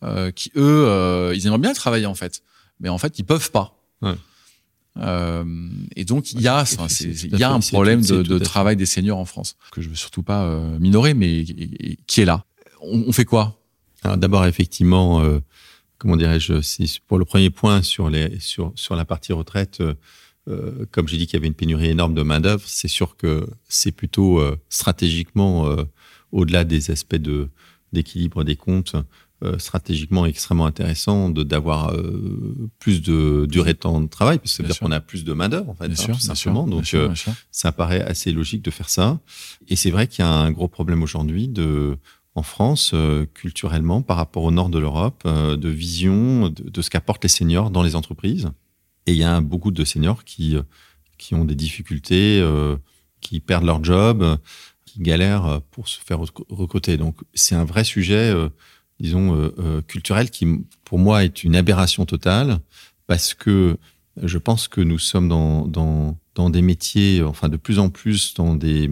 [0.04, 2.42] euh, qui eux, euh, ils aimeraient bien travailler en fait,
[2.80, 3.78] mais en fait ils peuvent pas.
[4.02, 4.16] Ouais.
[4.98, 5.44] Euh,
[5.96, 6.64] et donc il y a,
[7.02, 9.96] il y a un problème de, de travail des seniors en France que je veux
[9.96, 11.46] surtout pas euh, minorer, mais
[12.08, 12.46] qui est là.
[12.82, 13.59] On, on fait quoi?
[14.04, 15.40] D'abord effectivement, euh,
[15.98, 19.82] comment dirais-je, pour le premier point sur les sur sur la partie retraite.
[20.48, 23.18] Euh, comme j'ai dit qu'il y avait une pénurie énorme de main d'œuvre, c'est sûr
[23.18, 25.76] que c'est plutôt stratégiquement
[26.32, 27.50] au-delà des aspects de
[27.94, 28.96] d'équilibre des comptes,
[29.42, 34.52] euh, stratégiquement extrêmement intéressant de d'avoir euh, plus de durée de temps de travail parce
[34.52, 36.20] que ça veut dire qu'on a plus de main d'œuvre en fait hein, sûr, tout
[36.20, 36.68] simplement.
[36.68, 37.14] donc sûr, euh,
[37.50, 39.22] ça paraît assez logique de faire ça.
[39.70, 41.98] Et c'est vrai qu'il y a un gros problème aujourd'hui de
[42.40, 46.90] en France euh, culturellement par rapport au nord de l'Europe euh, de vision de, ce
[46.90, 48.50] qu'apportent les seniors dans les entreprises.
[49.06, 50.58] Et il y a beaucoup de seniors qui
[51.18, 52.42] qui ont des difficultés
[53.22, 54.38] qui perdent leur job
[54.86, 56.20] qui galèrent pour se faire
[56.50, 56.98] recruter.
[56.98, 58.34] Donc c'est un vrai sujet
[59.00, 60.48] disons, euh, euh, culturelle qui,
[60.84, 62.60] pour moi, est une aberration totale
[63.08, 63.78] parce que
[64.22, 65.66] je pense que nous sommes dans,
[66.36, 68.90] dans des métiers, enfin, de plus en plus dans des,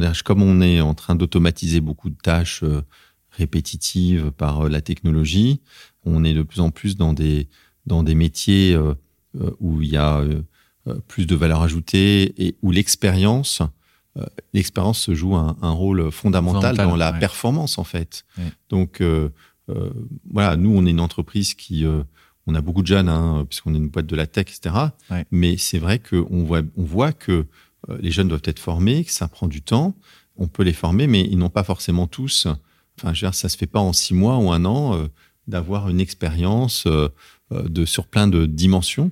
[0.00, 2.82] comment dire, comme on est en train d'automatiser beaucoup de tâches euh,
[3.30, 5.60] répétitives par euh, la technologie,
[6.04, 7.48] on est de plus en plus dans des,
[7.86, 8.94] dans des métiers euh,
[9.60, 10.24] où il y a
[11.06, 13.62] plus de valeur ajoutée et où l'expérience
[14.52, 17.18] l'expérience se joue un, un rôle fondamental, fondamental dans la ouais.
[17.18, 18.24] performance en fait.
[18.38, 18.52] Ouais.
[18.68, 19.30] Donc euh,
[19.68, 19.90] euh,
[20.30, 22.02] voilà, nous on est une entreprise qui euh,
[22.46, 24.74] on a beaucoup de jeunes hein, puisqu'on est une boîte de la tech, etc.
[25.10, 25.26] Ouais.
[25.30, 27.46] Mais c'est vrai qu'on voit on voit que
[28.00, 29.94] les jeunes doivent être formés, que ça prend du temps.
[30.36, 32.46] On peut les former, mais ils n'ont pas forcément tous.
[32.98, 35.08] Enfin, je veux dire, ça se fait pas en six mois ou un an euh,
[35.46, 36.86] d'avoir une expérience
[37.50, 39.10] de sur plein de dimensions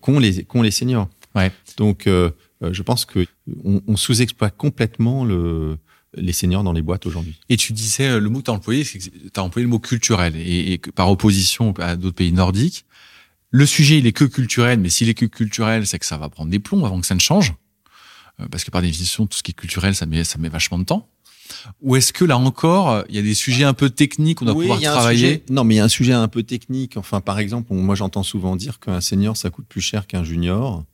[0.00, 1.08] qu'ont les qu'ont les seniors.
[1.34, 1.50] Ouais.
[1.76, 2.30] Donc euh,
[2.62, 3.26] je pense que
[3.64, 5.78] on, on sous-exploite complètement le
[6.16, 7.38] les seniors dans les boîtes aujourd'hui.
[7.50, 9.64] Et tu disais, euh, le mot que tu as employé, c'est que tu as employé
[9.64, 12.86] le mot culturel, et, et par opposition à d'autres pays nordiques.
[13.50, 16.28] Le sujet, il est que culturel, mais s'il est que culturel, c'est que ça va
[16.28, 17.54] prendre des plombs avant que ça ne change.
[18.40, 20.78] Euh, parce que par définition, tout ce qui est culturel, ça met, ça met vachement
[20.78, 21.08] de temps.
[21.80, 24.54] Ou est-ce que là encore, il y a des sujets un peu techniques qu'on doit
[24.54, 26.96] pouvoir travailler Non, mais il y a un sujet un peu technique.
[26.96, 30.84] Enfin, par exemple, moi j'entends souvent dire qu'un senior, ça coûte plus cher qu'un junior.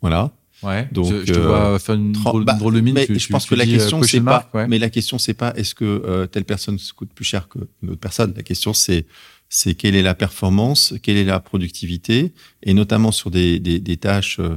[0.00, 0.32] Voilà.
[0.62, 0.88] Ouais.
[0.92, 2.94] Donc, je, te vois faire une drôle, bah, de mine.
[2.94, 4.50] Mais je pense que la question c'est pas.
[4.68, 8.00] Mais la question c'est pas est-ce que euh, telle personne coûte plus cher qu'une autre
[8.00, 8.32] personne.
[8.36, 9.06] La question c'est
[9.48, 12.32] c'est quelle est la performance, quelle est la productivité,
[12.62, 14.56] et notamment sur des, des, des tâches euh, euh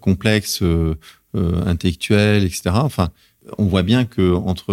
[0.00, 0.96] complexes, euh,
[1.66, 2.70] intellectuelles, etc.
[2.72, 3.10] Enfin,
[3.58, 4.72] on voit bien que entre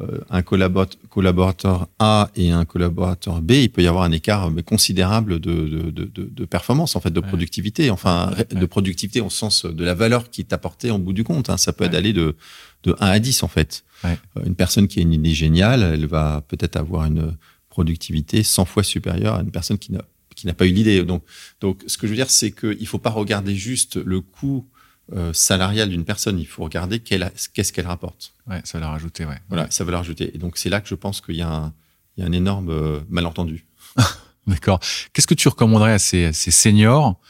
[0.00, 5.40] euh, un collaborateur A et un collaborateur B, il peut y avoir un écart considérable
[5.40, 9.84] de, de, de, de performance, en fait, de productivité, enfin, de productivité au sens de
[9.84, 11.50] la valeur qui est apportée en bout du compte.
[11.50, 11.56] Hein.
[11.56, 12.36] Ça peut aller de,
[12.82, 13.84] de 1 à 10, en fait.
[14.04, 17.36] Euh, une personne qui a une idée géniale, elle va peut-être avoir une
[17.70, 20.02] productivité 100 fois supérieure à une personne qui n'a
[20.38, 21.02] qui n'a pas eu l'idée.
[21.04, 21.24] Donc,
[21.60, 24.64] donc, ce que je veux dire, c'est qu'il faut pas regarder juste le coût
[25.12, 26.38] euh, salariale d'une personne.
[26.38, 28.34] Il faut regarder qu'est-ce qu'elle rapporte.
[28.46, 29.38] Ouais, ça va la rajouter, ouais.
[29.48, 30.30] Voilà, ça va la rajouter.
[30.34, 31.74] Et donc, c'est là que je pense qu'il y, a un,
[32.16, 33.66] il y a un énorme euh, malentendu.
[34.46, 34.78] D'accord.
[35.12, 37.20] Qu'est-ce que tu recommanderais à ces, ces seniors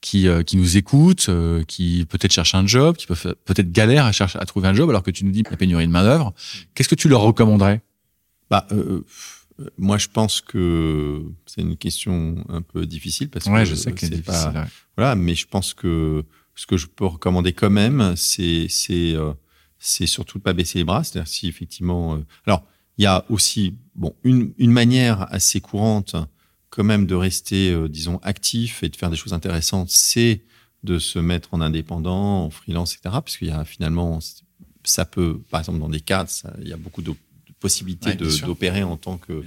[0.00, 4.06] qui, euh, qui nous écoutent, euh, qui peut-être cherchent un job, qui peuvent peut-être galèrent
[4.06, 6.34] à, chercher, à trouver un job alors que tu nous dis la pénurie de main-d'œuvre
[6.74, 7.80] Qu'est-ce que tu leur recommanderais?
[8.50, 8.66] Bah,
[9.78, 13.92] moi, je pense que c'est une question un peu difficile parce ouais, que je sais
[13.92, 14.66] que c'est difficile.
[14.96, 19.32] Voilà, mais je pense que ce que je peux recommander quand même, c'est c'est euh,
[19.78, 21.04] c'est surtout de pas baisser les bras.
[21.04, 22.64] C'est-à-dire si effectivement, euh, alors
[22.98, 26.16] il y a aussi bon une une manière assez courante
[26.70, 30.44] quand même de rester, euh, disons, actif et de faire des choses intéressantes, c'est
[30.82, 33.16] de se mettre en indépendant, en freelance, etc.
[33.24, 34.18] Puisqu'il y a finalement,
[34.84, 36.30] ça peut, par exemple, dans des cadres,
[36.60, 37.14] il y a beaucoup de
[37.60, 39.42] possibilités d'opérer en tant que,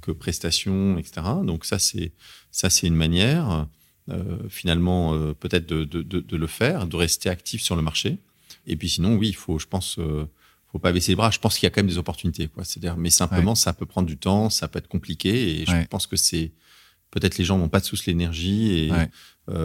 [0.00, 1.26] que prestation, etc.
[1.44, 2.12] Donc ça, c'est
[2.50, 3.66] ça, c'est une manière.
[4.10, 8.18] Euh, finalement euh, peut-être de, de, de, le faire, de rester actif sur le marché.
[8.66, 10.28] Et puis sinon, oui, il faut, je pense, euh,
[10.70, 11.30] faut pas baisser les bras.
[11.30, 12.64] Je pense qu'il y a quand même des opportunités, quoi.
[12.64, 16.06] C'est-à-dire, mais simplement, ça peut prendre du temps, ça peut être compliqué, et je pense
[16.06, 16.52] que c'est
[17.10, 18.92] peut-être les gens n'ont pas tous l'énergie, et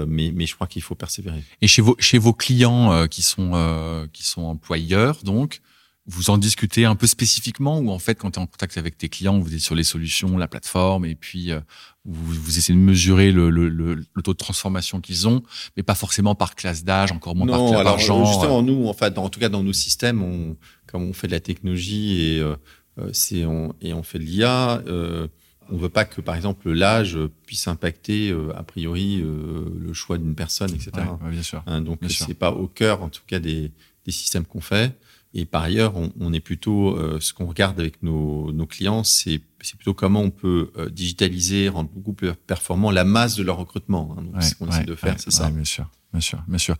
[0.08, 1.44] mais, mais je crois qu'il faut persévérer.
[1.62, 5.62] Et chez vos chez vos clients qui sont qui sont employeurs, donc
[6.10, 8.98] vous en discutez un peu spécifiquement ou en fait quand tu es en contact avec
[8.98, 11.60] tes clients, vous êtes sur les solutions, la plateforme et puis euh,
[12.04, 15.44] vous, vous, essayez de mesurer le, le, le, taux de transformation qu'ils ont,
[15.78, 18.26] mais pas forcément par classe d'âge, encore moins non, par, alors, genre.
[18.26, 20.58] Justement, nous, en fait, en tout cas dans nos systèmes, on,
[20.88, 22.56] comme on fait de la technologie et euh,
[22.98, 25.28] euh c'est on, et on fait de l'IA, euh,
[25.70, 30.34] on veut pas que par exemple l'âge puisse impacter euh, a priori le choix d'une
[30.34, 30.92] personne, etc.
[31.22, 31.62] Ouais, bien sûr.
[31.68, 33.72] Hein, donc c'est pas au cœur, en tout cas, des,
[34.06, 34.98] des systèmes qu'on fait.
[35.34, 39.04] Et par ailleurs, on, on est plutôt, euh, ce qu'on regarde avec nos, nos clients,
[39.04, 39.42] c'est
[39.78, 44.16] plutôt comment on peut euh, digitaliser, rendre beaucoup plus performant la masse de leur recrutement.
[44.18, 44.24] Hein.
[44.24, 45.50] Donc, ce qu'on essaie de faire, c'est ça.
[45.52, 46.76] bien sûr, bien sûr, bien sûr.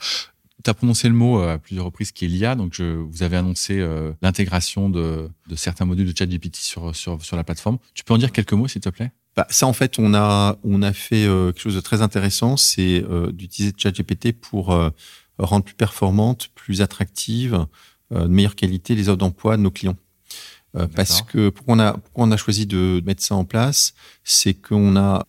[0.64, 2.56] Tu as prononcé le mot euh, à plusieurs reprises qui est l'IA.
[2.56, 3.86] Donc, je, vous avez annoncé
[4.22, 7.78] l'intégration de, de, certains modules de ChatGPT sur, sur, sur la plateforme.
[7.94, 9.12] Tu peux en dire quelques mots, s'il te plaît?
[9.38, 13.06] Bah, ça, en fait, on a, on a fait quelque chose de très intéressant, c'est
[13.32, 14.74] d'utiliser ChatGPT pour
[15.46, 17.66] rendre plus performante, plus attractive euh,
[18.12, 19.98] de meilleure qualité les offres d'emploi de nos clients.
[20.76, 23.94] Euh, parce que pourquoi on a pourquoi on a choisi de mettre ça en place,
[24.24, 25.26] c'est qu'on a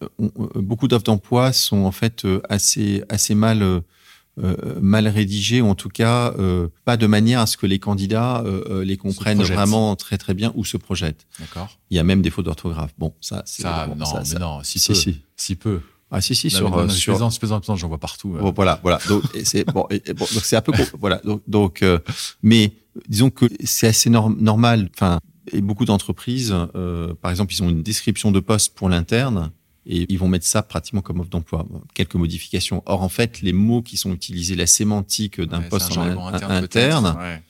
[0.55, 5.75] beaucoup d'offres d'emploi sont en fait euh, assez assez mal euh, mal rédigées ou en
[5.75, 9.97] tout cas euh, pas de manière à ce que les candidats euh, les comprennent vraiment
[9.97, 11.27] très très bien ou se projettent.
[11.39, 11.79] D'accord.
[11.91, 12.93] Il y a même des fautes d'orthographe.
[12.99, 15.57] Bon, ça c'est ça, bon, non, ça, mais ça, non, si, si peu, si, si
[15.57, 15.81] peu.
[16.11, 18.31] Ah si si non, sur non, non, sur plaisante, plaisante, j'en vois partout.
[18.31, 21.99] Bon, voilà voilà donc c'est bon, donc c'est un peu voilà donc donc euh,
[22.43, 22.73] mais
[23.09, 24.91] disons que c'est assez normal.
[24.95, 25.21] Enfin,
[25.53, 29.51] et beaucoup d'entreprises, euh, par exemple, ils ont une description de poste pour l'interne
[29.87, 31.67] et ils vont mettre ça pratiquement comme offre d'emploi.
[31.95, 32.83] Quelques modifications.
[32.87, 36.29] Or, en fait, les mots qui sont utilisés, la sémantique d'un ouais, poste un en
[36.29, 37.43] interne, interne, ouais.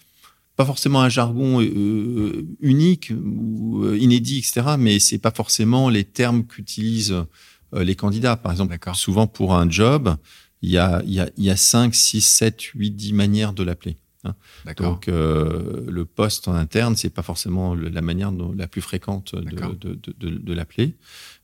[0.57, 4.77] pas forcément un jargon euh, unique ou euh, inédit, etc.
[4.79, 7.25] Mais c'est pas forcément les termes qu'utilisent euh,
[7.73, 8.37] les candidats.
[8.37, 10.17] Par exemple, souvent pour un job,
[10.63, 13.53] il y a, il y a, il y a 5, 6, 7, 8, 10 manières
[13.53, 13.97] de l'appeler.
[14.25, 14.35] Hein.
[14.77, 18.83] Donc euh, le poste en interne, c'est pas forcément le, la manière dont, la plus
[18.83, 20.97] fréquente de, de, de, de, l'appeler.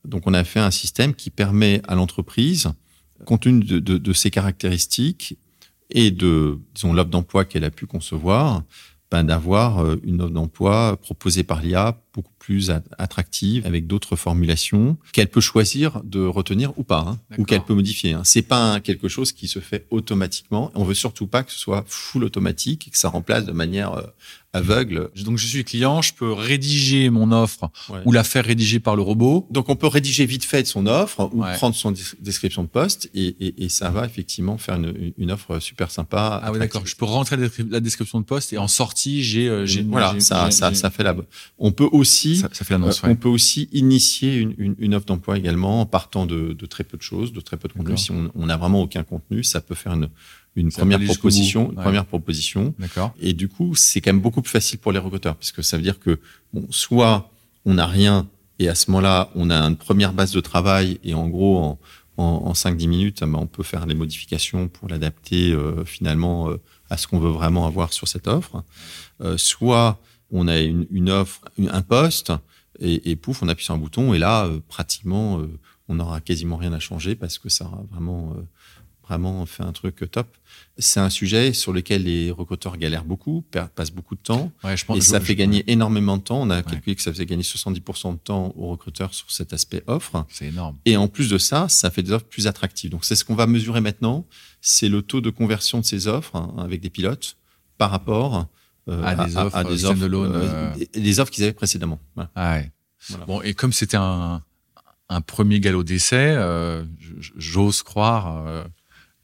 [0.05, 2.71] Donc on a fait un système qui permet à l'entreprise,
[3.25, 5.39] compte tenu de, de, de, ses caractéristiques
[5.89, 8.63] et de disons l'offre d'emploi qu'elle a pu concevoir,
[9.11, 14.97] ben, d'avoir euh, une offre d'emploi proposée par l'IA beaucoup plus attractive avec d'autres formulations
[15.13, 18.15] qu'elle peut choisir de retenir ou pas, hein, ou qu'elle peut modifier.
[18.15, 18.23] Hein.
[18.25, 20.73] C'est pas quelque chose qui se fait automatiquement.
[20.75, 23.93] On veut surtout pas que ce soit full automatique et que ça remplace de manière
[23.93, 24.03] euh,
[24.57, 25.11] aveugle.
[25.25, 27.71] Donc je suis client, je peux rédiger mon offre
[28.05, 29.47] ou la faire rédiger par le robot.
[29.51, 33.37] Donc on peut rédiger vite fait son offre ou prendre son description de poste et,
[33.41, 36.41] et, et, ça va effectivement faire une, une offre super sympa.
[36.43, 36.87] Ah oui d'accord.
[36.87, 40.73] Je peux rentrer la description de poste et en sortie j'ai euh, voilà ça ça
[40.75, 41.15] ça fait la.
[41.59, 43.03] On peut aussi ça, fait l'annonce.
[43.05, 46.67] Euh, on peut aussi initier une, une, une offre d'emploi également en partant de, de,
[46.67, 47.97] très peu de choses, de très peu de contenu.
[47.99, 50.09] Si on, on a vraiment aucun contenu, ça peut faire une
[50.57, 52.75] une première proposition, une première proposition.
[52.79, 53.15] D'accord.
[53.21, 55.77] Et du coup, c'est quand même beaucoup plus facile pour les recruteurs, parce que ça
[55.77, 56.19] veut dire que
[56.53, 57.31] bon, soit
[57.67, 58.27] on n'a rien,
[58.59, 61.79] et à ce moment-là, on a une première base de travail, et en gros, en,
[62.17, 66.57] en, en 5-10 minutes, ben, on peut faire les modifications pour l'adapter euh, finalement euh,
[66.89, 68.63] à ce qu'on veut vraiment avoir sur cette offre.
[69.21, 70.01] Euh, soit
[70.31, 72.33] on a une, une offre, un poste,
[72.79, 75.43] et, et, pouf, on appuie sur un bouton, et là, euh, pratiquement,
[75.89, 78.35] on n'aura quasiment rien à changer parce que ça aura vraiment
[79.09, 80.27] vraiment fait un truc top.
[80.79, 84.53] C'est un sujet sur lequel les recruteurs galèrent beaucoup, passent beaucoup de temps.
[84.65, 86.41] Ouais, je pense, et ça fait gagner énormément de temps.
[86.43, 89.83] On a calculé que ça faisait gagner 70% de temps aux recruteurs sur cet aspect
[89.87, 90.27] offre.
[90.29, 90.77] C'est énorme.
[90.85, 92.91] Et en plus de ça, ça fait des offres plus attractives.
[92.91, 94.27] Donc c'est ce qu'on va mesurer maintenant.
[94.61, 97.37] C'est le taux de conversion de ces offres hein, avec des pilotes
[97.79, 98.43] par rapport euh,
[98.89, 101.99] à, des offres, à, des offres, euh, euh, offres qu'ils avaient précédemment.
[102.35, 102.73] Ah ouais.
[103.27, 104.43] Bon, et comme c'était un,
[105.09, 106.85] un premier galop d'essai, euh,
[107.37, 108.65] j'ose croire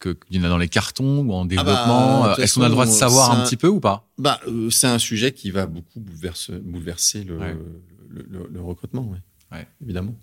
[0.03, 2.63] qu'il y en a dans les cartons ou en ah bah, développement euh, Est-ce qu'on
[2.63, 4.09] a le droit de savoir un, petit peu ou pas?
[4.19, 7.39] Bah, euh, C'est un sujet qui va beaucoup bouleverser, bouleverser le,
[8.09, 9.19] le, le, recrutement, oui.
[9.53, 9.67] Ouais.
[9.83, 10.15] évidemment.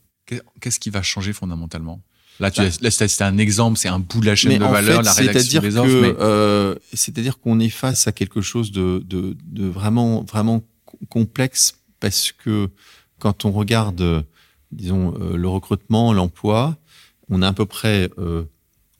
[0.59, 2.01] Qu'est-ce qui va changer fondamentalement?
[2.39, 5.13] Là, tu bah, c'était un exemple, c'est un bout de la chaîne de valeur, la
[5.13, 6.01] rédaction des offres.
[6.01, 6.15] Mais...
[6.19, 10.63] Euh, c'est-à-dire qu'on est face à quelque chose de, de, de, vraiment, vraiment
[11.09, 12.69] complexe parce que
[13.19, 14.25] quand on regarde,
[14.71, 16.77] disons, euh, le recrutement, l'emploi,
[17.29, 18.43] on a à peu près euh,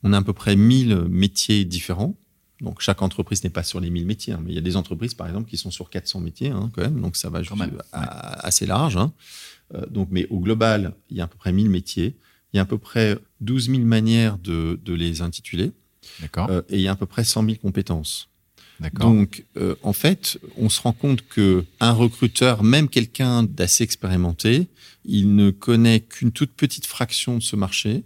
[0.02, 2.14] on a à peu près 1000 métiers différents.
[2.60, 4.76] Donc chaque entreprise n'est pas sur les 1000 métiers, hein, mais il y a des
[4.76, 7.40] entreprises par exemple qui sont sur 400 métiers hein, quand même, donc ça va
[8.42, 8.98] assez large.
[8.98, 9.12] Hein.
[9.74, 12.16] Euh, donc, mais au global, il y a à peu près 1000 métiers,
[12.52, 15.72] il y a à peu près 12 000 manières de, de les intituler,
[16.36, 18.30] euh, et il y a à peu près 100 000 compétences.
[18.94, 24.68] Donc, euh, en fait, on se rend compte que un recruteur, même quelqu'un d'assez expérimenté,
[25.04, 28.04] il ne connaît qu'une toute petite fraction de ce marché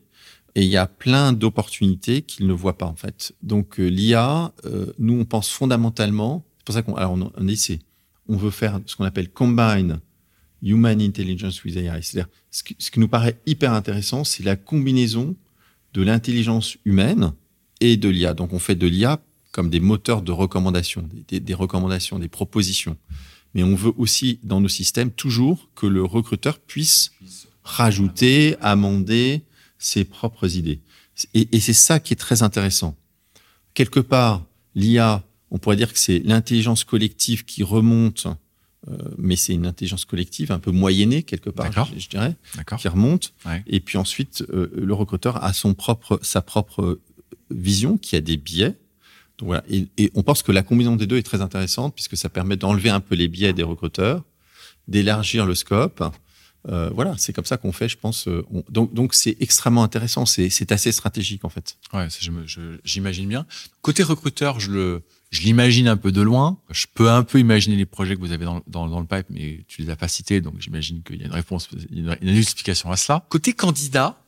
[0.55, 3.35] et il y a plein d'opportunités qu'il ne voit pas en fait.
[3.43, 7.49] Donc euh, l'IA, euh, nous on pense fondamentalement, c'est pour ça qu'on alors on, on
[7.49, 7.81] essaie,
[8.29, 10.01] on veut faire ce qu'on appelle combine
[10.65, 12.03] human intelligence with AI.
[12.03, 15.37] C'est-à-dire ce, ce qui nous paraît hyper intéressant, c'est la combinaison
[15.93, 17.33] de l'intelligence humaine
[17.81, 18.35] et de l'IA.
[18.35, 19.21] Donc on fait de l'IA
[19.55, 22.97] comme des moteurs de recommandation, des, recommandations, des propositions.
[23.55, 27.13] Mais on veut aussi dans nos systèmes toujours que le recruteur puisse
[27.63, 29.43] rajouter, amender,
[29.79, 30.81] ses propres idées.
[31.35, 32.97] Et, c'est ça qui est très intéressant.
[33.75, 34.45] Quelque part,
[34.75, 38.27] l'IA, on pourrait dire que c'est l'intelligence collective qui remonte,
[39.19, 42.37] mais c'est une intelligence collective un peu moyennée quelque part, je, dirais,
[42.79, 43.33] qui remonte.
[43.67, 47.01] Et puis ensuite, euh, le recruteur a son propre, sa propre
[47.51, 48.75] vision qui a des biais.
[49.39, 49.65] Donc voilà.
[49.69, 52.57] Et, et, on pense que la combinaison des deux est très intéressante puisque ça permet
[52.57, 54.23] d'enlever un peu les biais des recruteurs,
[54.87, 56.05] d'élargir le scope
[56.69, 58.27] euh, voilà, c'est comme ça qu'on fait, je pense.
[58.27, 60.25] Euh, donc, donc c'est extrêmement intéressant.
[60.27, 61.77] C'est assez stratégique en fait.
[61.93, 62.09] Ouais,
[62.85, 63.47] j'imagine bien.
[63.83, 66.59] Côté recruteur, je le, je l'imagine un peu de loin.
[66.71, 69.27] Je peux un peu imaginer les projets que vous avez dans, dans, dans le pipe,
[69.31, 72.37] mais tu les as pas cités, donc j'imagine qu'il y a une réponse, une, une
[72.37, 73.25] explication à cela.
[73.29, 74.19] Côté candidat,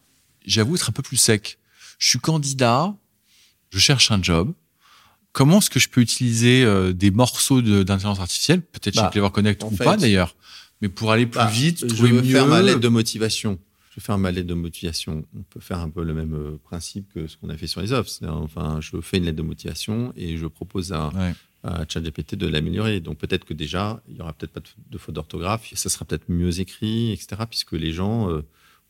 [0.45, 1.59] j'avoue être un peu plus sec.
[1.99, 2.95] Je suis candidat,
[3.71, 4.53] je cherche un job.
[5.33, 9.31] Comment est-ce que je peux utiliser euh, des morceaux d'intelligence artificielle, peut-être chez bah, Clever
[9.31, 10.35] Connect ou pas d'ailleurs,
[10.81, 13.59] mais pour aller plus bah, vite, trouver je veux faire ma lettre de motivation.
[13.91, 15.25] Je vais faire ma lettre de motivation.
[15.35, 17.81] On peut faire un peu le même euh, principe que ce qu'on a fait sur
[17.81, 18.11] les offres.
[18.27, 21.33] Enfin, je fais une lettre de motivation et je propose à, ouais.
[21.63, 23.01] à ChatGPT de l'améliorer.
[23.01, 24.61] Donc peut-être que déjà, il y aura peut-être pas
[24.91, 27.43] de faute d'orthographe, ça sera peut-être mieux écrit, etc.
[27.49, 28.43] Puisque les gens euh,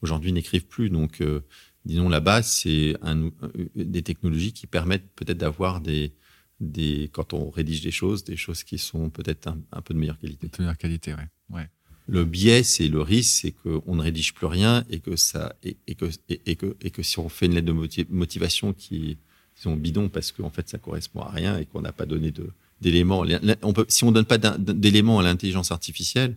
[0.03, 0.91] aujourd'hui n'écrivent plus.
[0.91, 1.45] Donc, euh,
[1.85, 3.31] disons la base, c'est un,
[3.77, 6.13] des technologies qui permettent peut-être d'avoir des
[6.61, 9.99] des, quand on rédige des choses, des choses qui sont peut-être un, un, peu de
[9.99, 10.49] meilleure qualité.
[10.49, 11.29] De meilleure qualité, ouais.
[11.51, 11.69] ouais.
[12.09, 15.77] Le biais, c'est le risque, c'est qu'on ne rédige plus rien et que ça et,
[15.87, 19.19] et, que et, que et que si on fait une lettre de motivation qui
[19.57, 22.51] sont bidon parce qu'en fait ça correspond à rien et qu'on n'a pas donné de
[22.81, 23.25] d'éléments.
[23.63, 26.37] On peut, si on donne pas d'éléments à l'intelligence artificielle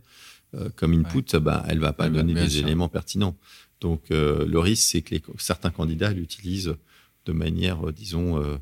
[0.56, 1.40] euh, comme input, ouais.
[1.40, 2.66] bah, elle va pas ouais, donner des sûr.
[2.66, 3.36] éléments pertinents.
[3.82, 6.76] Donc euh, le risque, c'est que les, certains candidats l'utilisent
[7.26, 8.58] de manière, euh, disons, euh,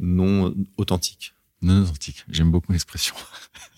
[0.00, 1.34] non authentique.
[1.62, 2.24] Non authentique.
[2.30, 3.14] J'aime beaucoup l'expression.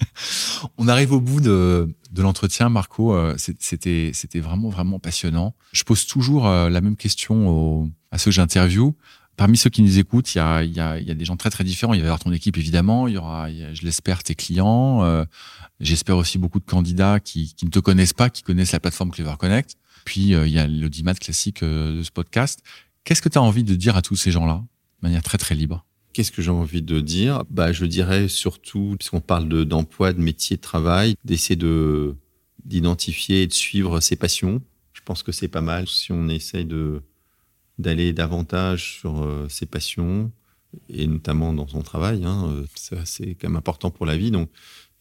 [0.78, 3.14] On arrive au bout de, de l'entretien, Marco.
[3.14, 5.54] Euh, c'était, c'était vraiment, vraiment passionnant.
[5.72, 8.94] Je pose toujours euh, la même question à ceux que j'interviewe.
[9.36, 11.50] Parmi ceux qui nous écoutent, il y a, y, a, y a, des gens très
[11.50, 11.94] très différents.
[11.94, 15.02] Il va y avoir ton équipe évidemment, il y aura, je l'espère, tes clients.
[15.02, 15.24] Euh,
[15.80, 19.10] j'espère aussi beaucoup de candidats qui, qui ne te connaissent pas, qui connaissent la plateforme
[19.10, 19.76] Clever Connect.
[20.04, 22.60] Puis il y a l'audimat classique de ce podcast.
[23.04, 24.62] Qu'est-ce que tu as envie de dire à tous ces gens-là,
[25.00, 25.84] de manière très très libre?
[26.12, 27.44] Qu'est-ce que j'ai envie de dire?
[27.50, 32.16] Bah, Je dirais surtout, puisqu'on parle d'emploi, de, métier, de travail, d'essayer de
[32.64, 34.62] d'identifier et de suivre ses passions.
[34.92, 37.02] Je pense que c'est pas mal si on essaye de
[37.78, 40.30] d'aller davantage sur euh, ses passions
[40.88, 42.24] et notamment dans son travail.
[42.24, 42.64] Hein,
[43.04, 44.30] c'est quand même important pour la vie.
[44.30, 44.48] Donc,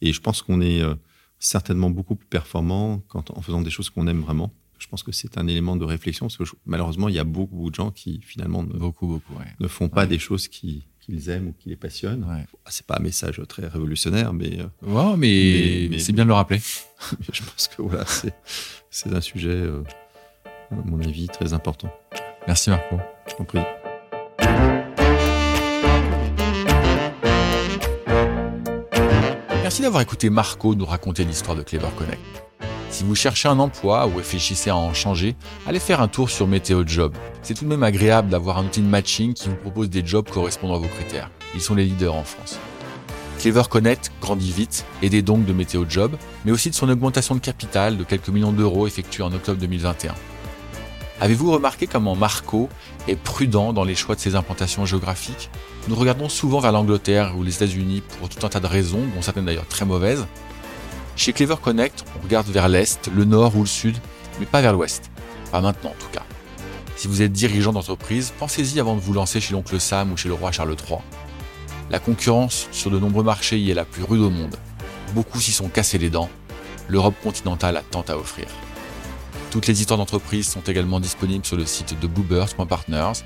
[0.00, 0.94] et je pense qu'on est euh,
[1.38, 4.52] certainement beaucoup plus performant quand, en faisant des choses qu'on aime vraiment.
[4.78, 7.70] Je pense que c'est un élément de réflexion parce que malheureusement, il y a beaucoup,
[7.70, 11.48] de gens qui finalement ne, beaucoup, beaucoup, ne font pas des choses qui, qu'ils aiment
[11.48, 12.24] ou qui les passionnent.
[12.24, 12.46] Ouais.
[12.68, 14.60] C'est pas un message très révolutionnaire, mais.
[14.60, 16.60] Euh, mais, c'est bien de le rappeler.
[17.32, 18.04] je pense que voilà,
[18.90, 19.82] c'est un sujet, euh,
[20.70, 21.92] à mon avis, très important.
[22.46, 22.96] Merci Marco.
[23.28, 23.60] Je t'en prie.
[29.62, 32.51] Merci d'avoir écouté Marco nous raconter l'histoire de Clever Connect.
[32.92, 35.34] Si vous cherchez un emploi ou réfléchissez à en changer,
[35.66, 37.14] allez faire un tour sur Météo Job.
[37.40, 40.28] C'est tout de même agréable d'avoir un outil de matching qui vous propose des jobs
[40.28, 41.30] correspondant à vos critères.
[41.54, 42.58] Ils sont les leaders en France.
[43.38, 47.40] Clever Connect grandit vite, aidé donc de Météo Job, mais aussi de son augmentation de
[47.40, 50.14] capital de quelques millions d'euros effectuée en octobre 2021.
[51.22, 52.68] Avez-vous remarqué comment Marco
[53.08, 55.50] est prudent dans les choix de ses implantations géographiques?
[55.88, 59.22] Nous regardons souvent vers l'Angleterre ou les États-Unis pour tout un tas de raisons, dont
[59.22, 60.26] certaines d'ailleurs très mauvaises,
[61.22, 63.96] chez Clever Connect, on regarde vers l'est, le nord ou le sud,
[64.40, 65.08] mais pas vers l'ouest.
[65.52, 66.24] Pas maintenant en tout cas.
[66.96, 70.26] Si vous êtes dirigeant d'entreprise, pensez-y avant de vous lancer chez l'oncle Sam ou chez
[70.26, 70.98] le roi Charles III.
[71.90, 74.56] La concurrence sur de nombreux marchés y est la plus rude au monde.
[75.14, 76.28] Beaucoup s'y sont cassés les dents.
[76.88, 78.48] L'Europe continentale a tant à offrir.
[79.52, 83.22] Toutes les histoires d'entreprise sont également disponibles sur le site de bluebirds.partners,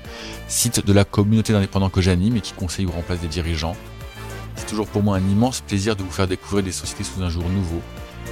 [0.47, 3.75] site de la communauté d'indépendants que j'anime et qui conseille ou remplace des dirigeants
[4.57, 7.29] c'est toujours pour moi un immense plaisir de vous faire découvrir des sociétés sous un
[7.29, 7.81] jour nouveau.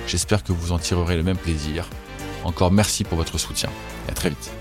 [0.08, 1.88] J'espère que vous en tirerez le même plaisir.
[2.44, 3.70] Encore merci pour votre soutien
[4.08, 4.52] et à très vite.